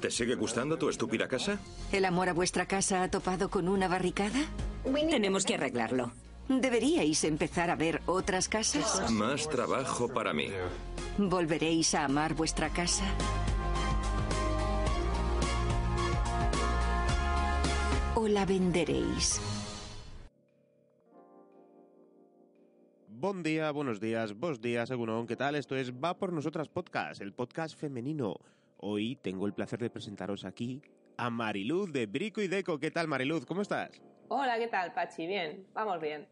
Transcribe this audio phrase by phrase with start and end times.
[0.00, 1.58] ¿Te sigue gustando tu estúpida casa?
[1.92, 4.38] ¿El amor a vuestra casa ha topado con una barricada?
[4.84, 6.12] Tenemos que arreglarlo.
[6.48, 9.10] ¿Deberíais empezar a ver otras casas?
[9.10, 10.48] Más trabajo para mí.
[11.18, 13.04] ¿Volveréis a amar vuestra casa?
[18.14, 19.40] ¿O la venderéis?
[23.08, 25.56] Buen día, buenos días, vos días, según ¿qué tal?
[25.56, 28.36] Esto es Va por Nosotras Podcast, el podcast femenino.
[28.78, 30.82] Hoy tengo el placer de presentaros aquí
[31.16, 32.78] a Mariluz de Brico y Deco.
[32.78, 33.46] ¿Qué tal, Mariluz?
[33.46, 34.02] ¿Cómo estás?
[34.28, 35.26] Hola, ¿qué tal, Pachi?
[35.26, 36.28] Bien, vamos bien.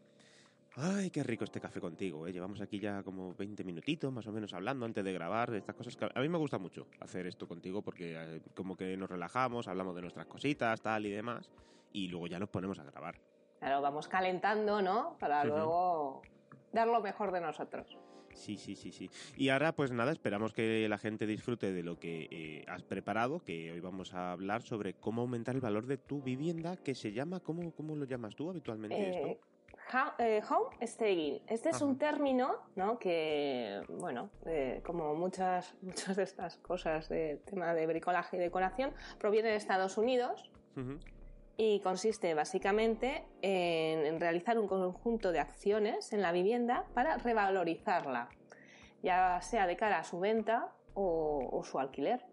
[0.77, 2.33] Ay, qué rico este café contigo, ¿eh?
[2.33, 5.97] Llevamos aquí ya como 20 minutitos más o menos hablando antes de grabar estas cosas.
[5.97, 9.69] Que a mí me gusta mucho hacer esto contigo porque eh, como que nos relajamos,
[9.69, 11.49] hablamos de nuestras cositas, tal y demás,
[11.93, 13.15] y luego ya nos ponemos a grabar.
[13.61, 15.17] Claro, vamos calentando, ¿no?
[15.19, 16.23] Para luego
[16.73, 17.97] dar lo mejor de nosotros.
[18.35, 19.11] Sí, sí, sí, sí.
[19.37, 23.41] Y ahora, pues nada, esperamos que la gente disfrute de lo que eh, has preparado,
[23.41, 27.13] que hoy vamos a hablar sobre cómo aumentar el valor de tu vivienda, que se
[27.13, 29.39] llama, ¿cómo, cómo lo llamas tú habitualmente Eh, esto?
[29.93, 31.41] ha- eh, home staging.
[31.47, 32.99] Este es un término, ¿no?
[32.99, 38.93] Que, bueno, eh, como muchas, muchas de estas cosas de tema de bricolaje y decoración,
[39.19, 40.51] proviene de Estados Unidos.
[41.57, 48.29] Y consiste básicamente en, en realizar un conjunto de acciones en la vivienda para revalorizarla,
[49.03, 52.25] ya sea de cara a su venta o, o su alquiler.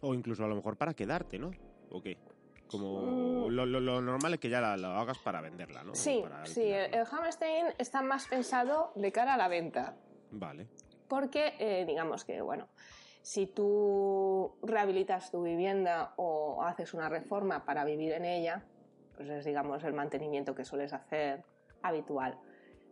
[0.00, 1.50] O incluso a lo mejor para quedarte, ¿no?
[1.90, 2.16] ¿O qué?
[2.66, 3.50] Como Mm.
[3.50, 5.94] lo, lo- lo normal es que ya la, lo hagas para venderla, ¿no?
[5.94, 9.96] Sí, Para sí, el, el homesteading está más pensado de cara a la venta.
[10.30, 10.68] Vale.
[11.08, 12.68] Porque, eh, digamos que, bueno,
[13.22, 18.64] si tú rehabilitas tu vivienda o haces una reforma para vivir en ella,
[19.16, 21.44] pues es, digamos, el mantenimiento que sueles hacer
[21.82, 22.38] habitual.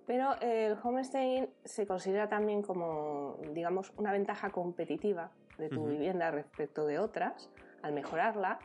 [0.07, 6.87] Pero el homesteading se considera también como, digamos, una ventaja competitiva de tu vivienda respecto
[6.87, 7.51] de otras
[7.83, 8.59] al mejorarla.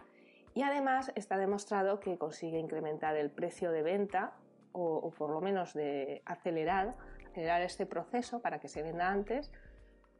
[0.53, 4.33] Y además está demostrado que consigue incrementar el precio de venta
[4.71, 6.95] o, o por lo menos de acelerar,
[7.29, 9.51] acelerar este proceso para que se venda antes.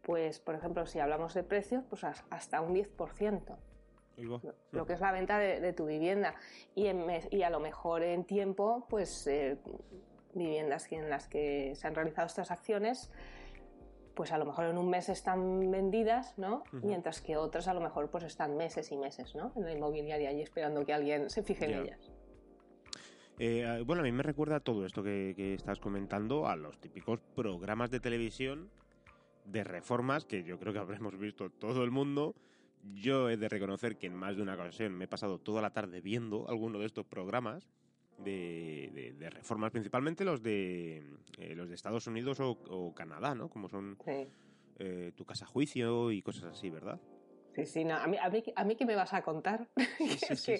[0.06, 3.58] Pues, por ejemplo, si hablamos de precios, pues as- hasta un 10%
[4.18, 4.40] Ahí va.
[4.72, 6.36] lo que es la venta de, de tu vivienda.
[6.76, 9.58] Y, en mes- y a lo mejor en tiempo pues eh,
[10.36, 13.10] viviendas en las que se han realizado estas acciones
[14.14, 17.82] pues a lo mejor en un mes están vendidas no mientras que otras a lo
[17.82, 21.42] mejor pues están meses y meses no en la inmobiliaria y esperando que alguien se
[21.44, 22.12] fije en ellas.
[23.40, 27.20] Eh, bueno, a mí me recuerda todo esto que, que estás comentando a los típicos
[27.36, 28.70] programas de televisión
[29.46, 32.36] de reformas que yo creo que habremos visto todo el mundo.
[32.94, 35.72] Yo he de reconocer que en más de una ocasión me he pasado toda la
[35.72, 37.68] tarde viendo alguno de estos programas
[38.20, 41.04] de, de- de reformas, principalmente los de
[41.38, 43.50] eh, los de Estados Unidos o, o Canadá, ¿no?
[43.50, 44.28] Como son sí
[44.78, 47.00] eh, tu casa juicio y cosas así, ¿verdad?
[47.56, 49.70] Sí, sí, no, a mí, a mí, a mí ¿qué me vas a contar?
[49.78, 50.60] sí, es que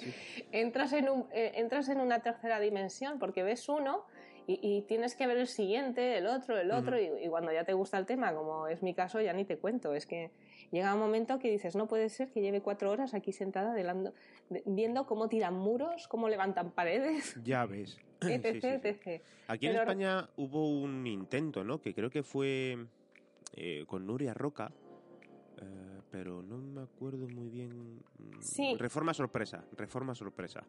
[0.54, 4.06] entras en, un, eh, entras en una tercera dimensión porque ves uno
[4.48, 7.64] y, y tienes que ver el siguiente, el otro, el otro, y, y cuando ya
[7.64, 9.94] te gusta el tema, como es mi caso, ya ni te cuento.
[9.94, 10.32] Es que
[10.72, 14.14] llega un momento que dices, no puede ser que lleve cuatro horas aquí sentada delando-
[14.50, 17.98] de- viendo cómo tiran muros, cómo levantan paredes, Ya ves.
[18.22, 18.68] etc, Sí, sí, sí.
[19.10, 19.24] etc.
[19.48, 21.82] Aquí en España hubo un intento, ¿no?
[21.82, 22.78] Que creo que fue
[23.56, 24.72] eh, con Nuria Roca,
[25.62, 28.00] eh, pero no me acuerdo muy bien.
[28.42, 28.76] Sí.
[28.78, 30.64] Reforma sorpresa, reforma sorpresa.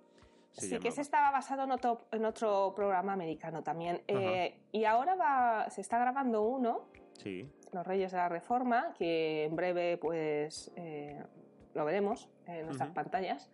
[0.63, 0.89] Sí, que llamaba.
[0.91, 4.03] ese estaba basado en otro, en otro programa americano también.
[4.09, 7.51] Eh, y ahora va, se está grabando uno Sí.
[7.73, 11.23] Los Reyes de la Reforma, que en breve pues eh,
[11.75, 12.95] lo veremos en nuestras Ujú.
[12.95, 13.51] pantallas.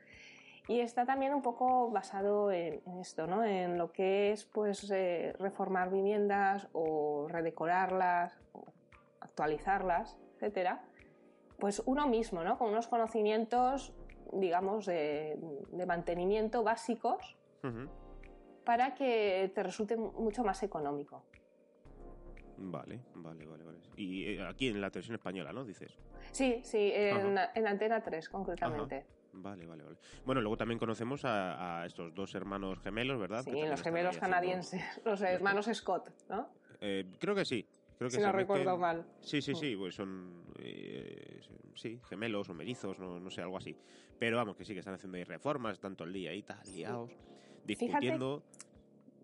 [0.68, 3.44] Y está también un poco basado en, en esto, ¿no?
[3.44, 8.64] En lo que es pues eh, reformar viviendas o redecorarlas o
[9.20, 10.84] actualizarlas, etcétera.
[11.58, 12.58] Pues uno mismo, ¿no?
[12.58, 13.92] Con unos conocimientos,
[14.32, 15.36] digamos, de,
[15.70, 17.36] de mantenimiento básicos
[18.64, 21.24] para que te resulte mucho más económico.
[22.56, 23.78] Vale, vale, vale, vale.
[23.96, 25.64] Y eh, aquí en la televisión española, ¿no?
[25.64, 25.96] Dices.
[26.30, 28.96] Sí, sí, en, en Antena 3 concretamente.
[28.98, 29.06] Ajá.
[29.34, 29.96] Vale, vale, vale.
[30.26, 33.42] Bueno, luego también conocemos a, a estos dos hermanos gemelos, ¿verdad?
[33.42, 36.50] Sí, los gemelos haciendo- canadienses, los hermanos Scott, ¿no?
[36.80, 37.66] Eh, creo que sí.
[38.02, 39.06] Creo que Si no meten- recuerdo mal.
[39.20, 41.40] Sí, sí, sí, pues son eh,
[41.76, 43.76] sí, gemelos o mellizos, no, no sé, algo así.
[44.18, 47.12] Pero vamos, que sí que están haciendo ahí reformas, todo el día ahí, tal, liados,
[47.64, 48.42] discutiendo.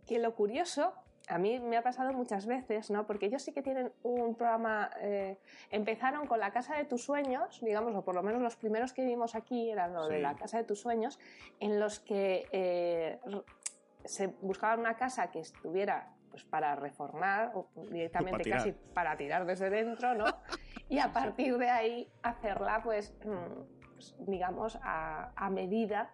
[0.07, 0.93] Que lo curioso,
[1.29, 3.05] a mí me ha pasado muchas veces, ¿no?
[3.07, 5.39] Porque ellos sí que tienen un programa, eh,
[5.71, 9.05] empezaron con la casa de tus sueños, digamos, o por lo menos los primeros que
[9.05, 11.19] vimos aquí eran lo de la casa de tus sueños,
[11.59, 13.19] en los que eh,
[14.05, 19.45] se buscaban una casa que estuviera pues para reformar o directamente Para casi para tirar
[19.45, 20.25] desde dentro, ¿no?
[20.89, 26.11] y a partir de ahí hacerla, pues, mm, pues digamos, a, a medida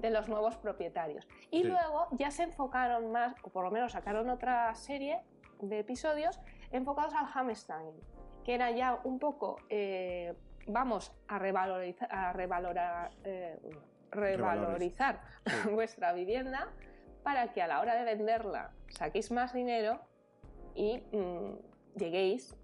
[0.00, 1.26] de los nuevos propietarios.
[1.50, 1.68] Y Sí.
[1.68, 5.20] luego ya se enfocaron más, o por lo menos sacaron otra serie
[5.60, 6.38] de episodios
[6.70, 7.94] enfocados al Hammerstein,
[8.44, 10.34] que era ya un poco, eh,
[10.66, 13.58] vamos a revalorizar, a revalorar, eh,
[14.10, 15.46] revalorizar Sí.
[15.72, 16.68] vuestra vivienda
[17.22, 20.00] para que a la hora de venderla saquéis más dinero
[20.74, 21.58] y mm,
[21.96, 22.56] lleguéis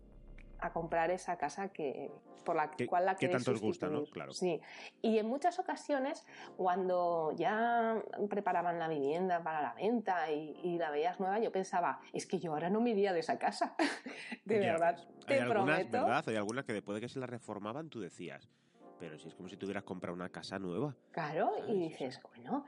[0.61, 2.11] a comprar esa casa que
[2.45, 4.05] por la Que- cual la que tanto os gusta, ¿no?
[4.07, 4.33] Claro.
[4.33, 4.59] Sí.
[5.03, 6.27] Y en muchas ocasiones,
[6.57, 12.01] cuando ya preparaban la vivienda para la venta y, y la veías nueva, yo pensaba,
[12.15, 13.77] es que yo ahora no me iría de esa casa.
[14.47, 15.27] de Ya verdad, ves.
[15.27, 15.93] te Hay algunas, prometo.
[16.07, 16.25] ¿verdad?
[16.27, 18.49] Hay algunas que después de que se la reformaban tú decías,
[18.99, 20.95] pero si es como si tuvieras comprado una casa nueva.
[21.11, 21.71] Claro, ¿Sabes?
[21.71, 22.67] y dices, bueno,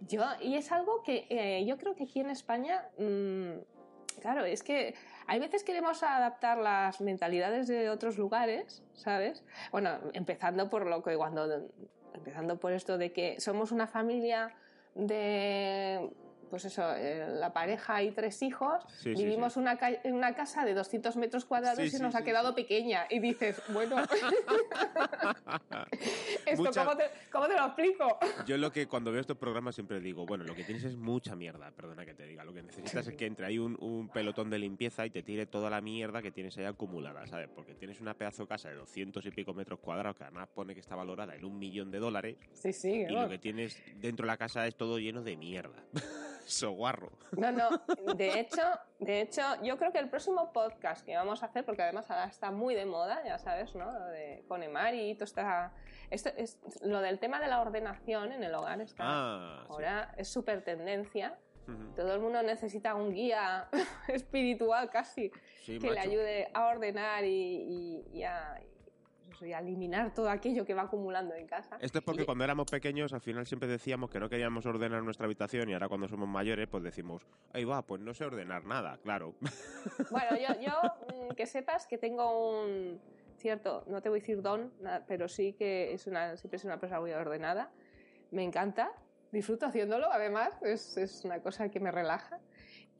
[0.00, 4.62] yo, y es algo que eh, yo creo que aquí en España, mm, claro, es
[4.62, 4.94] que
[5.26, 9.44] hay veces queremos adaptar las mentalidades de otros lugares, ¿sabes?
[9.72, 11.68] Bueno, empezando por lo que cuando,
[12.14, 14.54] empezando por esto de que somos una familia
[14.94, 16.10] de,
[16.54, 19.58] pues eso, eh, la pareja y tres hijos, Sí, vivimos sí.
[19.58, 23.06] Una, ca- en una casa de 200 metros cuadrados y nos ha quedado pequeña.
[23.10, 23.96] Y dices, bueno,
[26.46, 28.18] ¿esto Mucha- ¿cómo, te, cómo te lo explico?
[28.46, 31.34] Yo lo que cuando veo estos programas siempre digo, bueno, lo que tienes es mucha
[31.34, 32.44] mierda, perdona que te diga.
[32.44, 35.46] Lo que necesitas es que entre ahí un, un pelotón de limpieza y te tire
[35.46, 37.48] toda la mierda que tienes ahí acumulada, ¿sabes?
[37.52, 40.72] Porque tienes una pedazo de casa de 200 y pico metros cuadrados que además pone
[40.74, 43.06] que está valorada en un millón de dólares Sí, sí.
[43.08, 45.82] y lo que tienes dentro de la casa es todo lleno de mierda.
[46.46, 47.10] Soguarro.
[47.36, 47.68] No, no,
[48.16, 48.62] de hecho,
[48.98, 52.26] de hecho, yo creo que el próximo podcast que vamos a hacer, porque además ahora
[52.26, 53.90] está muy de moda, ya sabes, ¿no?
[53.90, 55.72] Lo de con Emari y todo está...
[56.10, 59.04] Esto es, lo del tema de la ordenación en el hogar está...
[59.06, 59.66] Ah, sí.
[59.70, 61.38] ahora es súper tendencia.
[61.96, 63.70] Todo el mundo necesita un guía
[64.08, 65.32] espiritual casi
[65.62, 68.60] Sí, que le ayude a ordenar y, y- y a,
[69.44, 71.76] eso, y a eliminar todo aquello que va acumulando en casa.
[71.80, 75.02] Esto es porque Y- cuando éramos pequeños al final siempre decíamos que no queríamos ordenar
[75.02, 78.64] nuestra habitación y ahora cuando somos mayores pues decimos, ahí va, pues no sé ordenar
[78.64, 79.34] nada, claro.
[80.10, 80.72] Bueno, yo, yo
[81.30, 83.00] mm, que sepas que tengo un
[83.36, 84.72] cierto, no te voy a decir don,
[85.06, 87.70] pero sí que es una, siempre es una persona muy ordenada.
[88.30, 88.90] Me encanta,
[89.32, 92.38] disfruto haciéndolo, además, es, es una cosa que me relaja.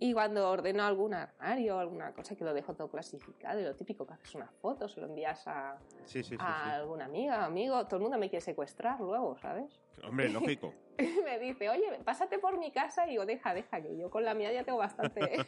[0.00, 4.06] Y cuando ordeno algún armario, alguna cosa que lo dejo todo clasificado, y lo típico
[4.06, 6.36] que haces una foto, se lo envías a, Sí, sí, sí.
[6.40, 9.80] a alguna amiga, amigo, todo el mundo me quiere secuestrar luego, ¿sabes?
[10.02, 10.74] Hombre, lógico.
[10.96, 14.24] Y me dice, oye, pásate por mi casa y digo, deja, deja, que yo con
[14.24, 15.20] la mía ya tengo bastante.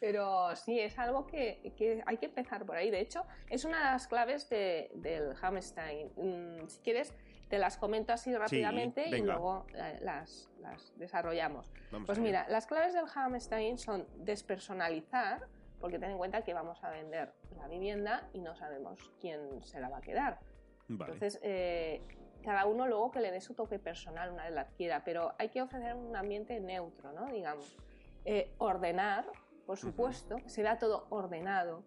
[0.00, 2.90] Pero sí, es algo que, que hay que empezar por ahí.
[2.90, 6.10] De hecho, es una de las claves de- del Hammerstein.
[6.16, 7.14] Mm, si quieres,
[7.52, 11.70] te las comento así rápidamente y luego eh, las, las desarrollamos.
[11.90, 15.46] Vamos Pues mira, las claves del Hammerstein son despersonalizar,
[15.78, 19.80] porque ten en cuenta que vamos a vender la vivienda y no sabemos quién se
[19.80, 20.40] la va a quedar.
[20.88, 21.12] Vale.
[21.12, 22.00] Entonces, eh,
[22.42, 25.50] cada uno luego que le dé su toque personal una vez la adquiera, pero hay
[25.50, 27.26] que ofrecer un ambiente neutro, ¿no?
[27.26, 27.76] Digamos.
[28.24, 29.26] Eh, ordenar,
[29.66, 31.84] por supuesto, que se vea todo ordenado,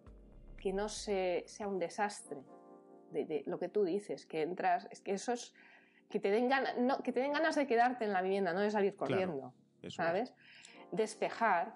[0.58, 2.40] que no se, sea un desastre
[3.16, 5.54] de, de lo que tú dices, que entras, es que eso es,
[6.10, 8.60] que te, den ganas, no, que te den ganas de quedarte en la vivienda, no
[8.60, 9.54] de salir Claro, corriendo.
[9.82, 9.94] Es.
[9.94, 10.34] ¿sabes?
[10.92, 11.74] Despejar,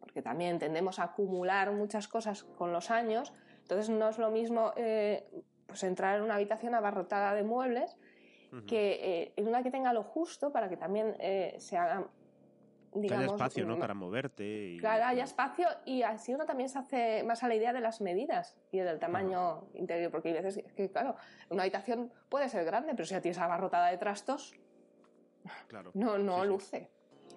[0.00, 3.32] porque también tendemos a acumular muchas cosas con los años,
[3.62, 5.28] entonces no es lo mismo eh,
[5.66, 7.96] pues entrar en una habitación abarrotada de muebles
[8.66, 12.08] que eh, en una que tenga lo justo para que también eh, se haga,
[12.92, 13.78] Que digamos, haya espacio, ¿no?
[13.78, 14.44] Para moverte.
[14.44, 17.80] Y, Claro, haya espacio y así uno también se hace más a la idea de
[17.80, 21.16] las medidas y del tamaño interior, porque hay veces que, claro,
[21.50, 24.54] una habitación puede ser grande, pero si la tienes abarrotada de trastos,
[25.66, 25.90] Claro.
[25.94, 26.48] no, no Sí, sí.
[26.48, 26.90] luce.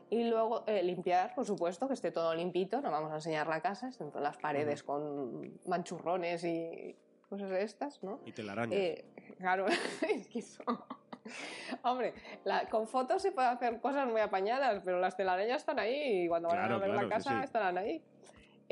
[0.10, 3.62] Y luego eh, limpiar, por supuesto, que esté todo limpito, no vamos a enseñar la
[3.62, 6.98] casa, estén todas las paredes con manchurrones y
[7.30, 8.20] cosas de estas, ¿no?
[8.26, 8.78] Y telarañas.
[8.78, 9.06] Eh,
[9.38, 9.68] claro,
[10.02, 10.64] es que eso...
[11.84, 12.14] Hombre,
[12.44, 16.28] la- con fotos se pueden hacer cosas muy apañadas, pero las telarañas están ahí y
[16.28, 17.44] cuando van Claro, a ver claro, la sí, casa sí.
[17.46, 18.04] estarán ahí.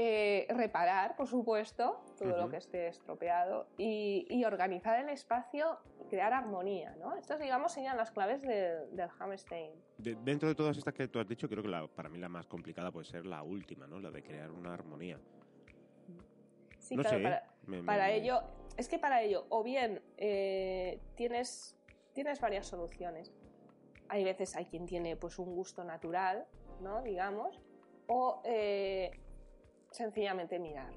[0.01, 2.51] Eh, reparar, por supuesto, todo lo Ujú.
[2.51, 7.18] que esté estropeado y, y organizar el espacio y crear armonía, ¿no?
[7.18, 9.74] Estas, digamos, serían las claves del- del Hammerstein.
[9.98, 12.29] De- dentro de todas estas que tú has dicho, creo que la- para mí la
[12.29, 14.00] más complicada puede ser la última, ¿no?
[14.00, 15.20] La de crear una armonía.
[16.77, 17.24] Sí, no claro, sé.
[17.24, 18.41] para, me- me- para me- ello,
[18.77, 21.75] es que para ello, o bien eh, tienes,
[22.20, 23.32] tienes varias soluciones.
[24.10, 26.46] Hay veces hay quien tiene pues un gusto natural,
[26.82, 27.02] ¿no?
[27.02, 27.62] Digamos,
[28.08, 29.10] o eh,
[29.90, 30.92] sencillamente mirar,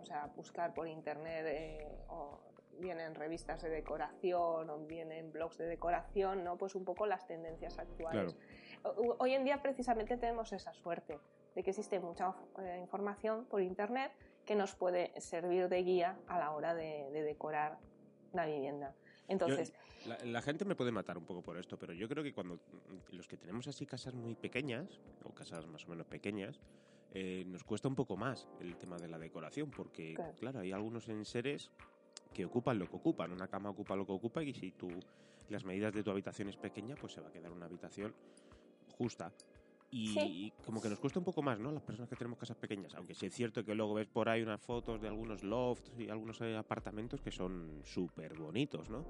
[0.00, 2.40] o sea, buscar por internet eh, o
[2.78, 6.56] bien en revistas de decoración o bien en blogs de decoración, ¿no?
[6.56, 8.34] Pues un poco las tendencias actuales.
[8.82, 11.18] O- Hoy en día precisamente tenemos esa suerte
[11.54, 14.10] de que existe mucha eh, información por internet
[14.46, 17.76] que nos puede servir de guía a la hora de, decorar
[18.32, 18.94] la vivienda.
[19.32, 19.72] Entonces,
[20.24, 22.58] la, gente me puede matar un poco por esto, pero yo creo que cuando
[23.10, 26.60] los que tenemos así casas muy pequeñas, o casas más o menos pequeñas,
[27.14, 30.60] eh, nos cuesta un poco más el tema de la decoración, porque claro.
[30.60, 31.70] hay algunos enseres
[32.32, 33.32] que ocupan lo que ocupan.
[33.32, 34.88] Una cama ocupa lo que ocupa y si tú
[35.48, 38.14] las medidas de tu habitación es pequeña, pues se va a quedar una habitación
[38.96, 39.32] justa.
[39.94, 41.70] Y, como que nos cuesta un poco más, ¿no?
[41.70, 42.94] Las personas que tenemos casas pequeñas.
[42.94, 46.08] Aunque sí es cierto que luego ves por ahí unas fotos de algunos lofts y
[46.08, 49.04] algunos eh, apartamentos que son súper bonitos, ¿no?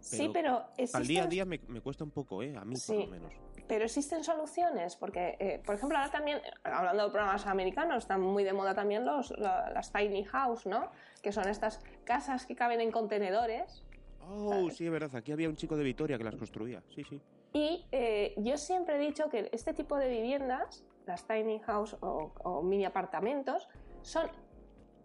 [0.00, 2.56] sí, pero al día a día me, cuesta un poco, ¿eh?
[2.56, 3.32] A mí por lo menos.
[3.66, 8.44] Pero existen soluciones, porque, eh, por ejemplo, ahora también, hablando de programas americanos, están muy
[8.44, 10.92] de moda también los, las tiny house, ¿no?
[11.22, 13.84] Que son estas casas que caben en contenedores.
[14.20, 15.14] Oh, sí, es verdad.
[15.16, 16.82] Aquí había un chico de Vitoria que las construía.
[16.94, 17.20] Sí, sí.
[17.52, 22.62] Y eh, yo siempre he dicho que este tipo de viviendas, las tiny house o,
[22.62, 23.68] mini apartamentos,
[24.02, 24.28] son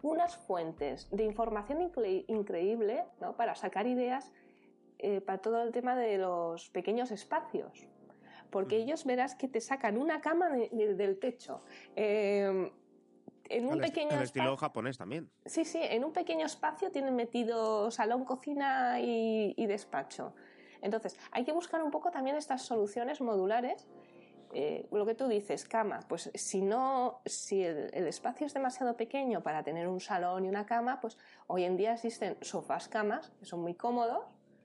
[0.02, 1.90] unas fuentes de información
[2.28, 3.36] increíble ¿no?
[3.36, 4.30] para sacar ideas
[4.98, 7.86] eh, para todo el tema de los pequeños espacios.
[8.50, 8.82] Porque mm.
[8.82, 11.62] ellos verás que te sacan una cama del techo.
[11.96, 12.70] Em,
[13.48, 15.30] en un pequeño estilo japonés también.
[15.44, 20.34] Sí, sí, en un pequeño espacio tienen metido salón, cocina y, despacho.
[20.84, 23.88] Entonces, hay que buscar un poco también estas soluciones modulares.
[24.52, 29.42] Eh, lo que tú dices, cama, pues si no, si el, espacio es demasiado pequeño
[29.42, 33.46] para tener un salón y una cama, pues hoy en día existen sofás camas que
[33.46, 34.24] son muy cómodos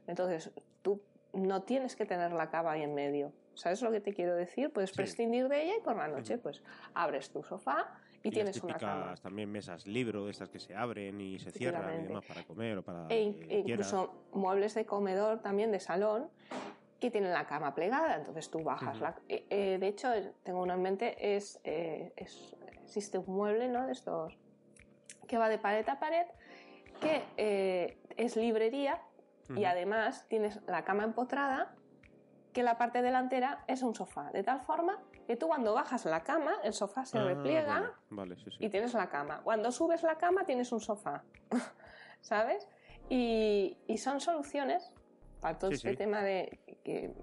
[0.09, 3.31] entonces, tú no tienes que tener la cama ahí en medio.
[3.53, 4.73] ¿Sabes lo que te quiero decir?
[4.73, 6.63] Puedes prescindir de ella y por la noche pues
[6.95, 9.15] abres tu sofá y, tienes una cama.
[9.21, 12.83] también mesas libro, estas que se abren y se cierran y demás para comer o
[12.83, 13.07] para...
[13.09, 16.29] E, incluso muebles de comedor también, de salón,
[16.99, 19.15] que tienen la cama plegada, entonces tú bajas la...
[19.29, 20.09] Eh, eh, de hecho,
[20.43, 23.85] tengo uno en mente, es, eh, es, existe un mueble, ¿no?
[23.85, 24.37] De estos
[25.27, 26.25] que va de pared a pared,
[26.99, 28.99] que es librería
[29.55, 31.75] y además tienes la cama empotrada
[32.51, 36.23] que la parte delantera es un sofá, de tal forma que tú cuando bajas la
[36.23, 37.93] cama, el sofá se ah, repliega
[38.57, 39.41] y tienes la cama.
[39.43, 41.23] Cuando subes la cama tienes un sofá,
[42.19, 42.67] ¿sabes?
[43.11, 44.91] Y, son soluciones
[45.39, 47.13] para todo este tema de que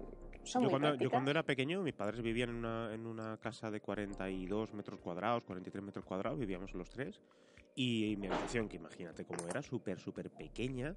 [0.45, 3.35] son yo, muy cuando, yo cuando era pequeño, mis padres vivían en una, en una
[3.41, 7.19] casa de 42 metros cuadrados, 43 metros cuadrados, vivíamos los tres.
[7.75, 10.95] Y mi habitación, que imagínate cómo era, súper, súper pequeña,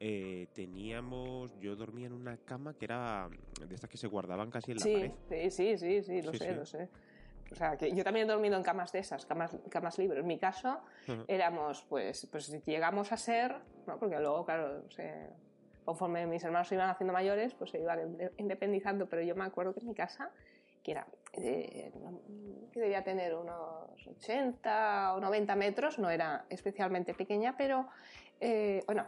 [0.00, 3.28] eh, teníamos, yo dormía en una cama que era
[3.66, 5.12] de estas que se guardaban casi en la pared.
[5.28, 6.88] Sí, sí, sí, sí, lo sé, lo sé.
[7.50, 10.20] O sea, que yo también he dormido en camas de esas, camas, camas libres.
[10.20, 10.80] En mi caso,
[11.26, 13.98] éramos, pues, pues llegamos a ser, ¿no?
[13.98, 14.84] porque luego, claro,
[15.84, 19.72] conforme mis hermanos se iban haciendo mayores, pues se iban independizando, pero yo me acuerdo
[19.72, 20.30] que en mi casa,
[20.82, 21.90] que era, eh,
[22.70, 27.88] que debía tener unos 80 o 90 metros, no era especialmente pequeña, pero,
[28.40, 29.06] eh, bueno,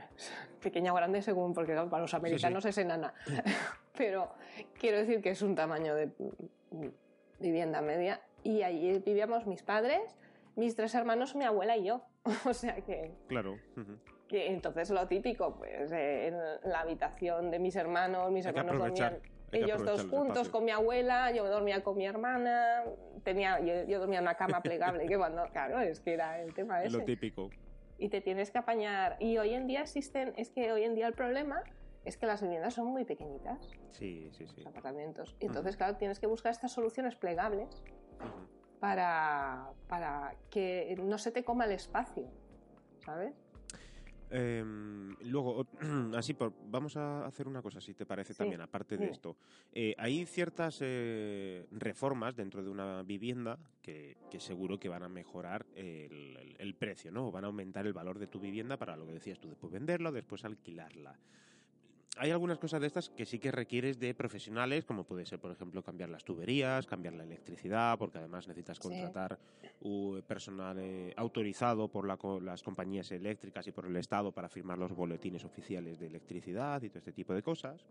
[0.62, 3.14] pequeña o grande según, porque para los americanos es enana.
[3.96, 4.30] Pero
[4.78, 6.10] quiero decir que es un tamaño de
[7.38, 8.20] vivienda media.
[8.42, 10.16] Y allí vivíamos mis padres,
[10.56, 12.02] mis tres hermanos, mi abuela y yo.
[12.44, 13.12] o sea que...
[13.26, 13.58] Claro.
[14.28, 19.20] Que entonces lo típico, pues en la habitación de mis hermanos, mis hermanos dormían
[19.52, 22.84] ellos dos juntos con mi abuela, yo dormía con mi hermana,
[23.24, 26.82] tenía, yo, dormía en una cama plegable, que cuando, claro, es que era el tema
[26.82, 26.98] ese.
[26.98, 27.50] Lo típico
[27.98, 29.16] y te tienes que apañar.
[29.20, 31.62] Y hoy en día existen, es que hoy en día el problema
[32.04, 33.58] es que las viviendas son muy pequeñitas.
[33.90, 34.56] Sí, sí, sí.
[34.56, 35.36] Los apartamentos.
[35.40, 37.82] Y entonces, claro, tienes que buscar estas soluciones plegables
[38.80, 42.30] para, para que no se te coma el espacio,
[43.04, 43.34] ¿sabes?
[44.30, 45.66] Em, luego,
[46.14, 49.36] así, por, vamos a hacer una cosa, si te parece también, aparte de esto.
[49.72, 55.66] Eh, hay ciertas eh, reformas dentro de una vivienda que, seguro que van a mejorar
[55.74, 57.28] el, el, precio, ¿no?
[57.28, 59.72] O van a aumentar el valor de tu vivienda para lo que decías tú, después
[59.72, 61.18] venderla o después alquilarla
[62.18, 65.52] hay algunas cosas de estas que sí que requieres de profesionales, como puede ser, por
[65.52, 69.38] ejemplo, cambiar las tuberías, cambiar la electricidad, porque además necesitas contratar
[69.80, 72.06] un personal eh, autorizado por
[72.42, 76.88] las compañías eléctricas y por el Estado para firmar los boletines oficiales de electricidad y
[76.88, 77.84] todo este tipo de cosas.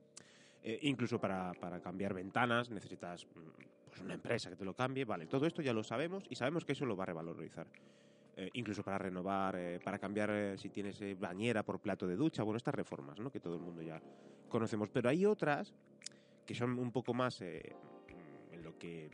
[0.63, 3.39] Eh, incluso para, para, cambiar ventanas necesitas mm,
[3.85, 5.05] pues una empresa que te lo cambie.
[5.05, 7.67] Vale, todo esto ya lo sabemos y sabemos que eso lo va a revalorizar.
[8.39, 12.43] Eh, incluso para renovar, eh, para cambiar eh, si tienes bañera por plato de ducha,
[12.43, 13.31] bueno, estas reformas, ¿no?
[13.31, 13.99] Que todo el mundo ya
[14.47, 14.89] conocemos.
[14.89, 15.73] Pero hay otras
[16.45, 19.09] que son un poco más en lo que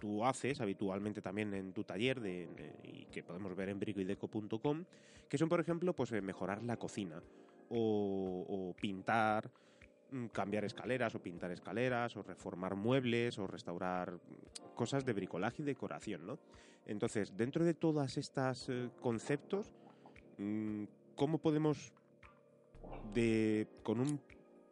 [0.00, 2.48] tú haces habitualmente también en tu taller de,
[2.82, 4.84] y que podemos ver en bricoideco.com,
[5.28, 7.22] que son, por ejemplo, pues mejorar la cocina
[7.68, 9.50] o, pintar
[10.32, 15.64] cambiar escaleras o pintar escaleras o reformar muebles o restaurar mm, cosas de bricolaje y
[15.64, 16.38] decoración, ¿no?
[16.86, 19.72] Entonces, dentro de todas estas eh, conceptos,
[20.38, 20.84] mm,
[21.16, 21.92] ¿cómo podemos
[23.14, 24.20] de con un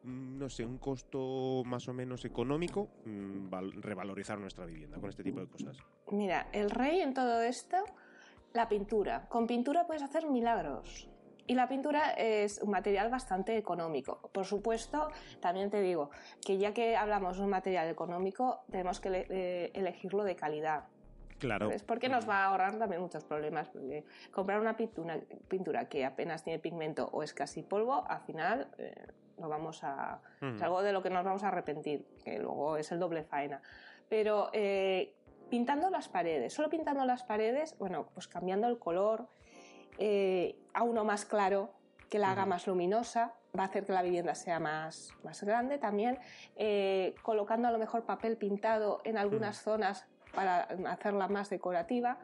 [0.02, 5.10] mm, no sé, un costo más o menos económico, mm, val- revalorizar nuestra vivienda con
[5.10, 5.76] este tipo de cosas.
[6.10, 7.76] Mira, el rey en todo esto,
[8.54, 9.28] la pintura.
[9.28, 11.08] Con pintura puedes hacer milagros.
[11.46, 14.30] Y la pintura es un material bastante económico.
[14.32, 15.08] Por supuesto,
[15.40, 16.10] también te digo
[16.44, 20.84] que ya que hablamos de un material económico, tenemos que eh, elegirlo de calidad.
[21.38, 21.66] Claro.
[21.66, 21.82] ¿sabes?
[21.82, 23.68] Porque nos va a ahorrar también muchos problemas.
[23.70, 25.18] Porque comprar una pintura,
[25.48, 28.94] pintura que apenas tiene pigmento o es casi polvo, al final eh,
[29.38, 30.56] vamos a, Mm.
[30.56, 33.62] es algo de lo que nos vamos a arrepentir, que luego es el doble faena.
[34.08, 35.14] Pero eh,
[35.48, 39.26] pintando las paredes, solo pintando las paredes, bueno, pues cambiando el color
[40.00, 41.70] eh, a uno más claro,
[42.08, 45.78] que la haga más luminosa, va a hacer que la vivienda sea más, más grande
[45.78, 46.18] también,
[46.56, 52.18] eh, colocando a lo mejor papel pintado en algunas zonas para hacerla más decorativa.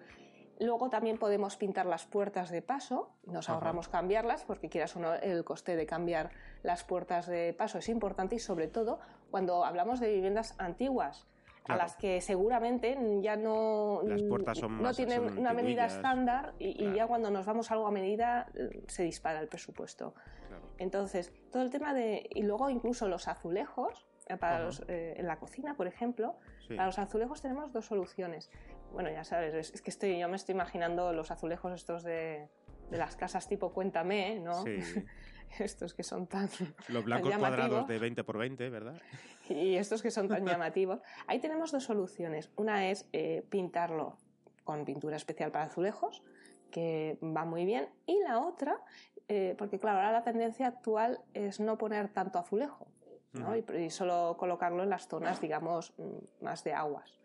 [0.58, 3.54] Luego también podemos pintar las puertas de paso, nos Ajá.
[3.58, 6.30] ahorramos cambiarlas, porque quieras o no, el coste de cambiar
[6.62, 8.98] las puertas de paso es importante y sobre todo
[9.30, 11.26] cuando hablamos de viviendas antiguas,
[11.66, 11.80] Claro.
[11.80, 16.54] a las que seguramente ya no, Las puertas son no tienen son una medida estándar
[16.60, 18.46] y, ya cuando nos vamos algo a medida
[18.86, 20.14] se dispara el presupuesto.
[20.48, 20.62] Claro.
[20.78, 22.28] Entonces, todo el tema de...
[22.30, 26.74] Y luego incluso los azulejos, eh, para los, eh, en la cocina, por ejemplo, Sí.
[26.74, 28.50] para los azulejos tenemos dos soluciones.
[28.92, 32.48] Bueno, ya sabes, es, es que estoy, yo me estoy imaginando los azulejos estos de,
[32.90, 34.62] de las casas tipo Cuéntame, ¿no?
[34.62, 34.78] Sí.
[35.58, 36.48] estos que son tan...
[36.88, 39.00] Los blancos cuadrados de 20 por 20, ¿verdad?
[39.48, 41.00] y estos que son tan llamativos.
[41.26, 42.50] Ahí tenemos dos soluciones.
[42.56, 44.18] Una es eh, pintarlo
[44.64, 46.22] con pintura especial para azulejos,
[46.70, 47.88] que va muy bien.
[48.06, 48.80] Y la otra,
[49.28, 52.88] eh, porque claro, ahora la tendencia actual es no poner tanto azulejo,
[53.32, 53.54] ¿no?
[53.54, 57.20] Y solo colocarlo en las zonas, digamos, mm, más de aguas.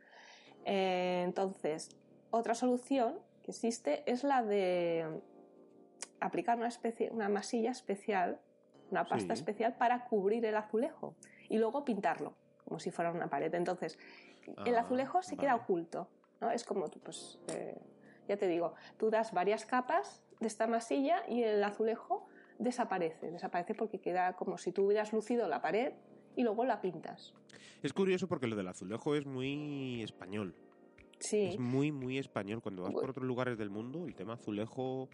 [0.66, 1.90] Eh, entonces,
[2.30, 5.22] otra solución que existe es la de
[6.20, 8.40] aplicar una, especie, una masilla especial,
[8.90, 9.40] una pasta Sí.
[9.42, 11.16] especial para cubrir el azulejo
[11.50, 13.54] y luego pintarlo, como si fuera una pared.
[13.56, 13.98] Entonces,
[14.66, 16.52] el Ah, azulejo se queda oculto, ¿no?
[16.52, 17.78] Es como tú, pues, eh,
[18.28, 22.28] ya te digo, tú das varias capas de esta masilla y el azulejo
[22.60, 25.94] desaparece, desaparece porque queda como si tú hubieras lucido la pared
[26.36, 27.34] y luego la pintas.
[27.82, 30.56] Es curioso porque lo del azulejo es muy español.
[31.20, 32.62] Sí, Es muy, muy español.
[32.62, 35.08] Cuando vas por otros lugares del mundo, el tema azulejo,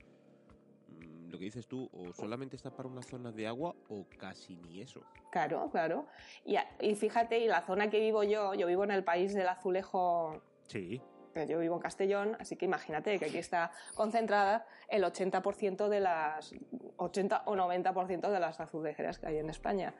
[1.29, 4.81] lo que dices tú, o solamente está para una zona de agua o casi ni
[4.81, 5.01] eso.
[5.31, 6.07] claro, claro.
[6.45, 9.47] Y, y fíjate, y la zona que vivo yo, yo vivo en el país del
[9.47, 11.01] azulejo Sí,
[11.47, 16.53] Yo vivo en Castellón, así que imagínate que aquí está concentrada el 80% de las
[16.97, 19.93] 80 o 90% de las azulejeras que hay en España.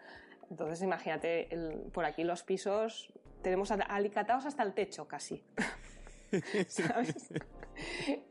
[0.50, 3.13] Entonces imagínate, el- por aquí los pisos
[3.44, 5.44] tenemos alicatados hasta el techo casi.
[6.68, 7.30] ¿Sabes?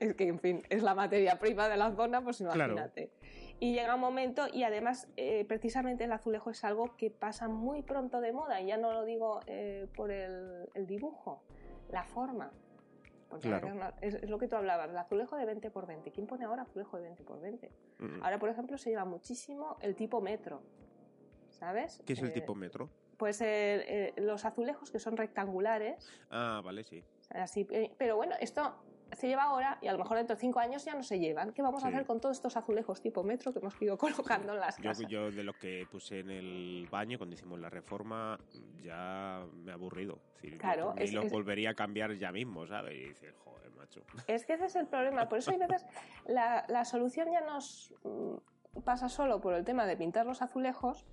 [0.01, 2.55] es que, en fin, es la materia prima de la zona, pues Claro.
[2.75, 3.11] imagínate.
[3.59, 7.83] Y llega un momento, y además, eh, precisamente el azulejo es algo que pasa muy
[7.83, 11.43] pronto de moda, y ya no lo digo eh, por el, el dibujo,
[11.91, 12.51] la forma.
[13.31, 13.69] Porque Claro.
[14.03, 16.11] es, es lo que tú hablabas, el azulejo de 20 por 20.
[16.13, 17.71] ¿Quién pone ahora azulejo de 20 por 20?
[17.99, 18.23] Mm.
[18.23, 20.63] Ahora, por ejemplo, se lleva muchísimo el tipo metro.
[21.51, 22.03] ¿Sabes?
[22.05, 22.91] ¿Qué es el Eh, tipo metro?
[23.17, 23.43] Pues
[24.17, 27.03] los azulejos que son rectangulares, Ah, vale, sí.
[27.31, 28.77] Así, eh, pero bueno, esto
[29.13, 31.53] se lleva ahora y a lo mejor dentro de cinco años ya no se llevan.
[31.53, 33.97] ¿Qué vamos a hacer con todos estos azulejos tipo metro que hemos ido
[34.49, 35.07] colocando en las Yo, casas?
[35.09, 38.39] yo de lo que puse en el baño cuando hicimos la reforma
[38.83, 40.19] ya me he aburrido.
[40.43, 42.95] Yo Claro, por mí es- lo es- volvería a cambiar ya mismo, ¿sabes?
[42.95, 44.03] Y dices, joder, macho.
[44.29, 45.29] Es que ese es el problema.
[45.29, 45.87] Por eso hay veces
[46.27, 51.07] la, la solución ya nos mm, pasa solo por el tema de pintar los azulejos,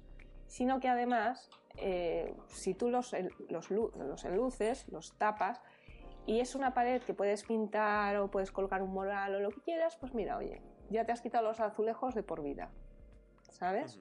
[0.48, 3.16] sino que además, eh, si tú los,
[3.50, 5.62] los, los enluces, los tapas,
[6.26, 9.62] y es una pared que puedes pintar o puedes colocar un mural o lo que
[9.62, 12.72] quieras, pues mira, oye, ya te has quitado los azulejos de por vida.
[13.50, 14.00] ¿Sabes?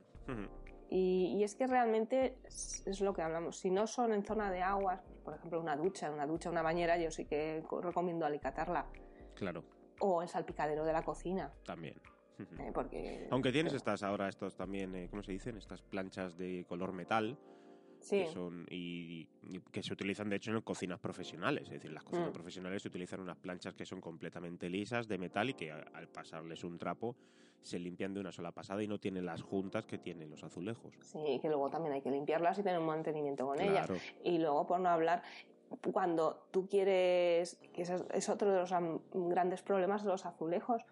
[0.89, 3.59] Y, y es que realmente es, es lo que hablamos.
[3.59, 6.99] Si no son en zona de aguas, por ejemplo, una ducha, una ducha, una bañera,
[6.99, 8.87] yo sí que co- recomiendo alicatarla.
[9.35, 9.65] Claro,
[10.01, 11.53] O el salpicadero de la cocina.
[11.65, 11.95] también.
[12.59, 13.29] Eh, porque.
[13.31, 15.57] Aunque tienes estas ahora, estos también, eh, ¿cómo se dicen?
[15.57, 17.39] Estas planchas de color metal
[18.03, 21.63] Sí, que son y, y que se utilizan de hecho en cocinas profesionales.
[21.65, 22.33] Es decir, las cocinas Mm.
[22.35, 26.09] profesionales se utilizan unas planchas que son completamente lisas de metal y que a- al
[26.09, 27.15] pasarles un trapo
[27.61, 30.93] se limpian de una sola pasada y no tienen las juntas que tienen los azulejos.
[31.01, 33.87] sí, que luego también hay que limpiarlas y tener un mantenimiento con ellas.
[33.87, 35.23] Claro, Y luego, por no hablar,
[35.93, 38.71] cuando tú quieres, que es, otro de los
[39.13, 40.83] grandes problemas de los azulejos,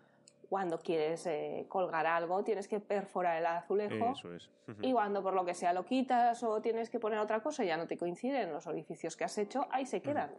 [0.51, 4.51] cuando quieres eh, colgar algo tienes que perforar el azulejo Eso es.
[4.83, 7.77] Y cuando por lo que sea lo quitas o tienes que poner otra cosa ya
[7.77, 10.33] no te coinciden los orificios que has hecho, ahí se quedan.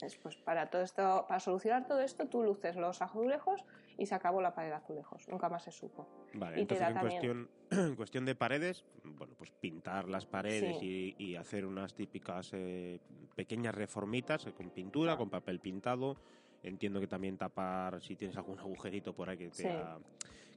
[0.00, 3.64] Después, para todo esto, para solucionar todo esto, tú luces los azulejos
[3.96, 5.28] y se acabó la pared de azulejos.
[5.28, 6.06] Nunca más se supo.
[6.34, 11.14] Vale, y entonces en cuestión, en cuestión de paredes, bueno, pues pintar las paredes Sí.
[11.18, 13.00] y, y hacer unas típicas eh,
[13.34, 16.16] pequeñas reformitas eh, con pintura, con papel pintado.
[16.64, 19.68] Entiendo que también tapar si tienes algún agujerito por ahí que, te Sí.
[19.68, 19.98] ha-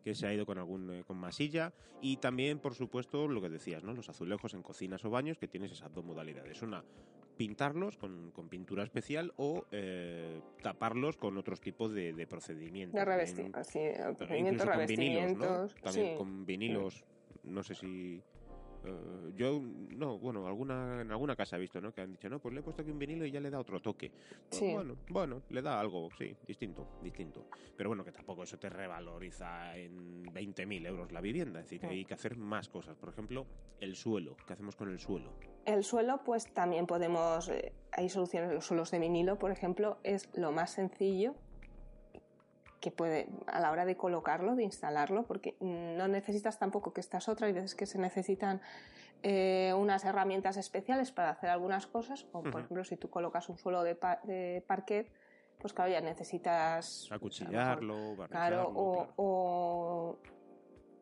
[0.03, 3.49] que se ha ido con algún eh, con masilla y también por supuesto lo que
[3.49, 6.81] decías no los azulejos en cocinas o baños que tienes esas dos modalidades una
[7.35, 13.05] pintarlos con, con pintura especial o eh, taparlos con otros tipos de, de procedimientos De
[13.05, 13.79] revestimientos, sí,
[14.17, 15.45] procedimientos, con vinilos, ¿no?
[15.45, 15.75] revestimientos.
[15.83, 16.17] También sí.
[16.17, 17.03] con vinilos,
[17.43, 18.23] no sé si...
[18.85, 21.93] eh, yo, no, bueno, alguna, en alguna casa he visto, ¿no?
[21.93, 23.59] Que han dicho, no, pues le he puesto aquí un vinilo y ya le da
[23.59, 24.09] otro toque.
[24.09, 24.73] Pues Sí.
[24.73, 27.47] Bueno, bueno, le da algo, sí, distinto, distinto.
[27.75, 31.59] Pero bueno, que tampoco eso te revaloriza en 20.000 euros la vivienda.
[31.59, 32.95] Es decir, que hay que hacer más cosas.
[32.95, 33.45] Por ejemplo,
[33.79, 34.35] el suelo.
[34.45, 35.33] ¿Qué hacemos con el suelo?
[35.65, 37.49] El suelo, pues también podemos.
[37.49, 38.53] eh, hay soluciones.
[38.53, 41.35] Los suelos de vinilo, por ejemplo, es lo más sencillo
[42.79, 47.27] que puede a la hora de colocarlo, de instalarlo, porque no necesitas tampoco que estas
[47.27, 47.47] otras.
[47.47, 48.61] Hay veces que se necesitan
[49.23, 52.27] eh, unas herramientas especiales para hacer algunas cosas.
[52.33, 55.11] O, por ejemplo, si tú colocas un suelo de, pa- de parquet,
[55.59, 57.09] pues claro, ya necesitas.
[57.11, 59.13] Acuchillarlo, Claro, barnizarlo, o, claro.
[59.17, 60.17] o-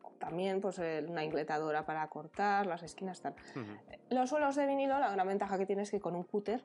[0.06, 3.34] o también pues el- una ingletadora para cortar las esquinas tal.
[3.54, 3.72] Ujú.
[4.10, 6.64] Los suelos de vinilo, la gran ventaja que tienes es que con un cúter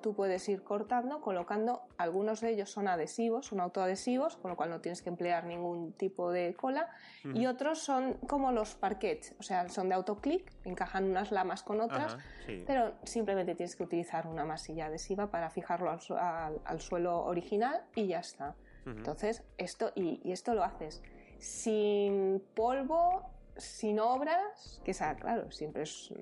[0.00, 4.70] tú puedes ir cortando, colocando, algunos de ellos son adhesivos, son autoadhesivos, con lo cual
[4.70, 6.88] no tienes que emplear ningún tipo de cola,
[7.24, 7.48] y Ujú.
[7.54, 12.14] otros son como los parquets, o sea, son de autoclick, encajan unas lamas con otras,
[12.14, 12.64] Ajá, sí.
[12.66, 17.82] pero simplemente tienes que utilizar una masilla adhesiva para fijarlo al, al- al suelo original
[17.94, 18.54] y ya está.
[18.86, 21.02] Entonces, esto, y, y esto lo haces
[21.38, 26.12] sin polvo, sin obras, que esa, claro, siempre es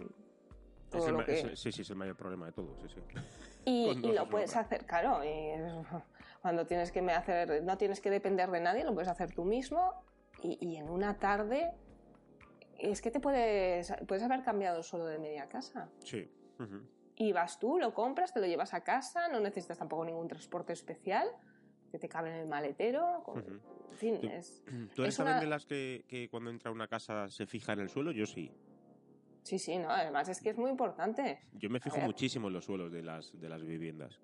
[0.92, 1.32] Es el lo que...
[1.52, 3.00] es sí, sí, es el mayor problema de todo, sí, sí.
[3.64, 5.20] Y, con y lo es puedes hacer, claro,
[6.42, 9.92] cuando tienes que hacer, no tienes que depender de nadie, lo puedes hacer tú mismo
[10.42, 11.72] y, y en una tarde
[12.78, 15.90] es que te puedes, puedes haber cambiado suelo de media casa.
[16.04, 16.30] Sí.
[16.60, 16.82] Ujú.
[17.16, 20.72] Y vas tú, lo compras, te lo llevas a casa, no necesitas tampoco ningún transporte
[20.72, 21.26] especial,
[21.90, 23.50] que te cabe en el maletero, con- Ujú.
[23.90, 24.62] en fin, Tú- es...
[24.94, 27.46] ¿Tú eres Es también una- de las que, que cuando entra a una casa se
[27.46, 28.12] fija en el suelo?
[28.12, 28.52] Yo sí.
[29.48, 31.40] Sí, sí, no, además es que es muy importante.
[31.54, 34.20] Yo me fijo muchísimo en los suelos de las, de las viviendas.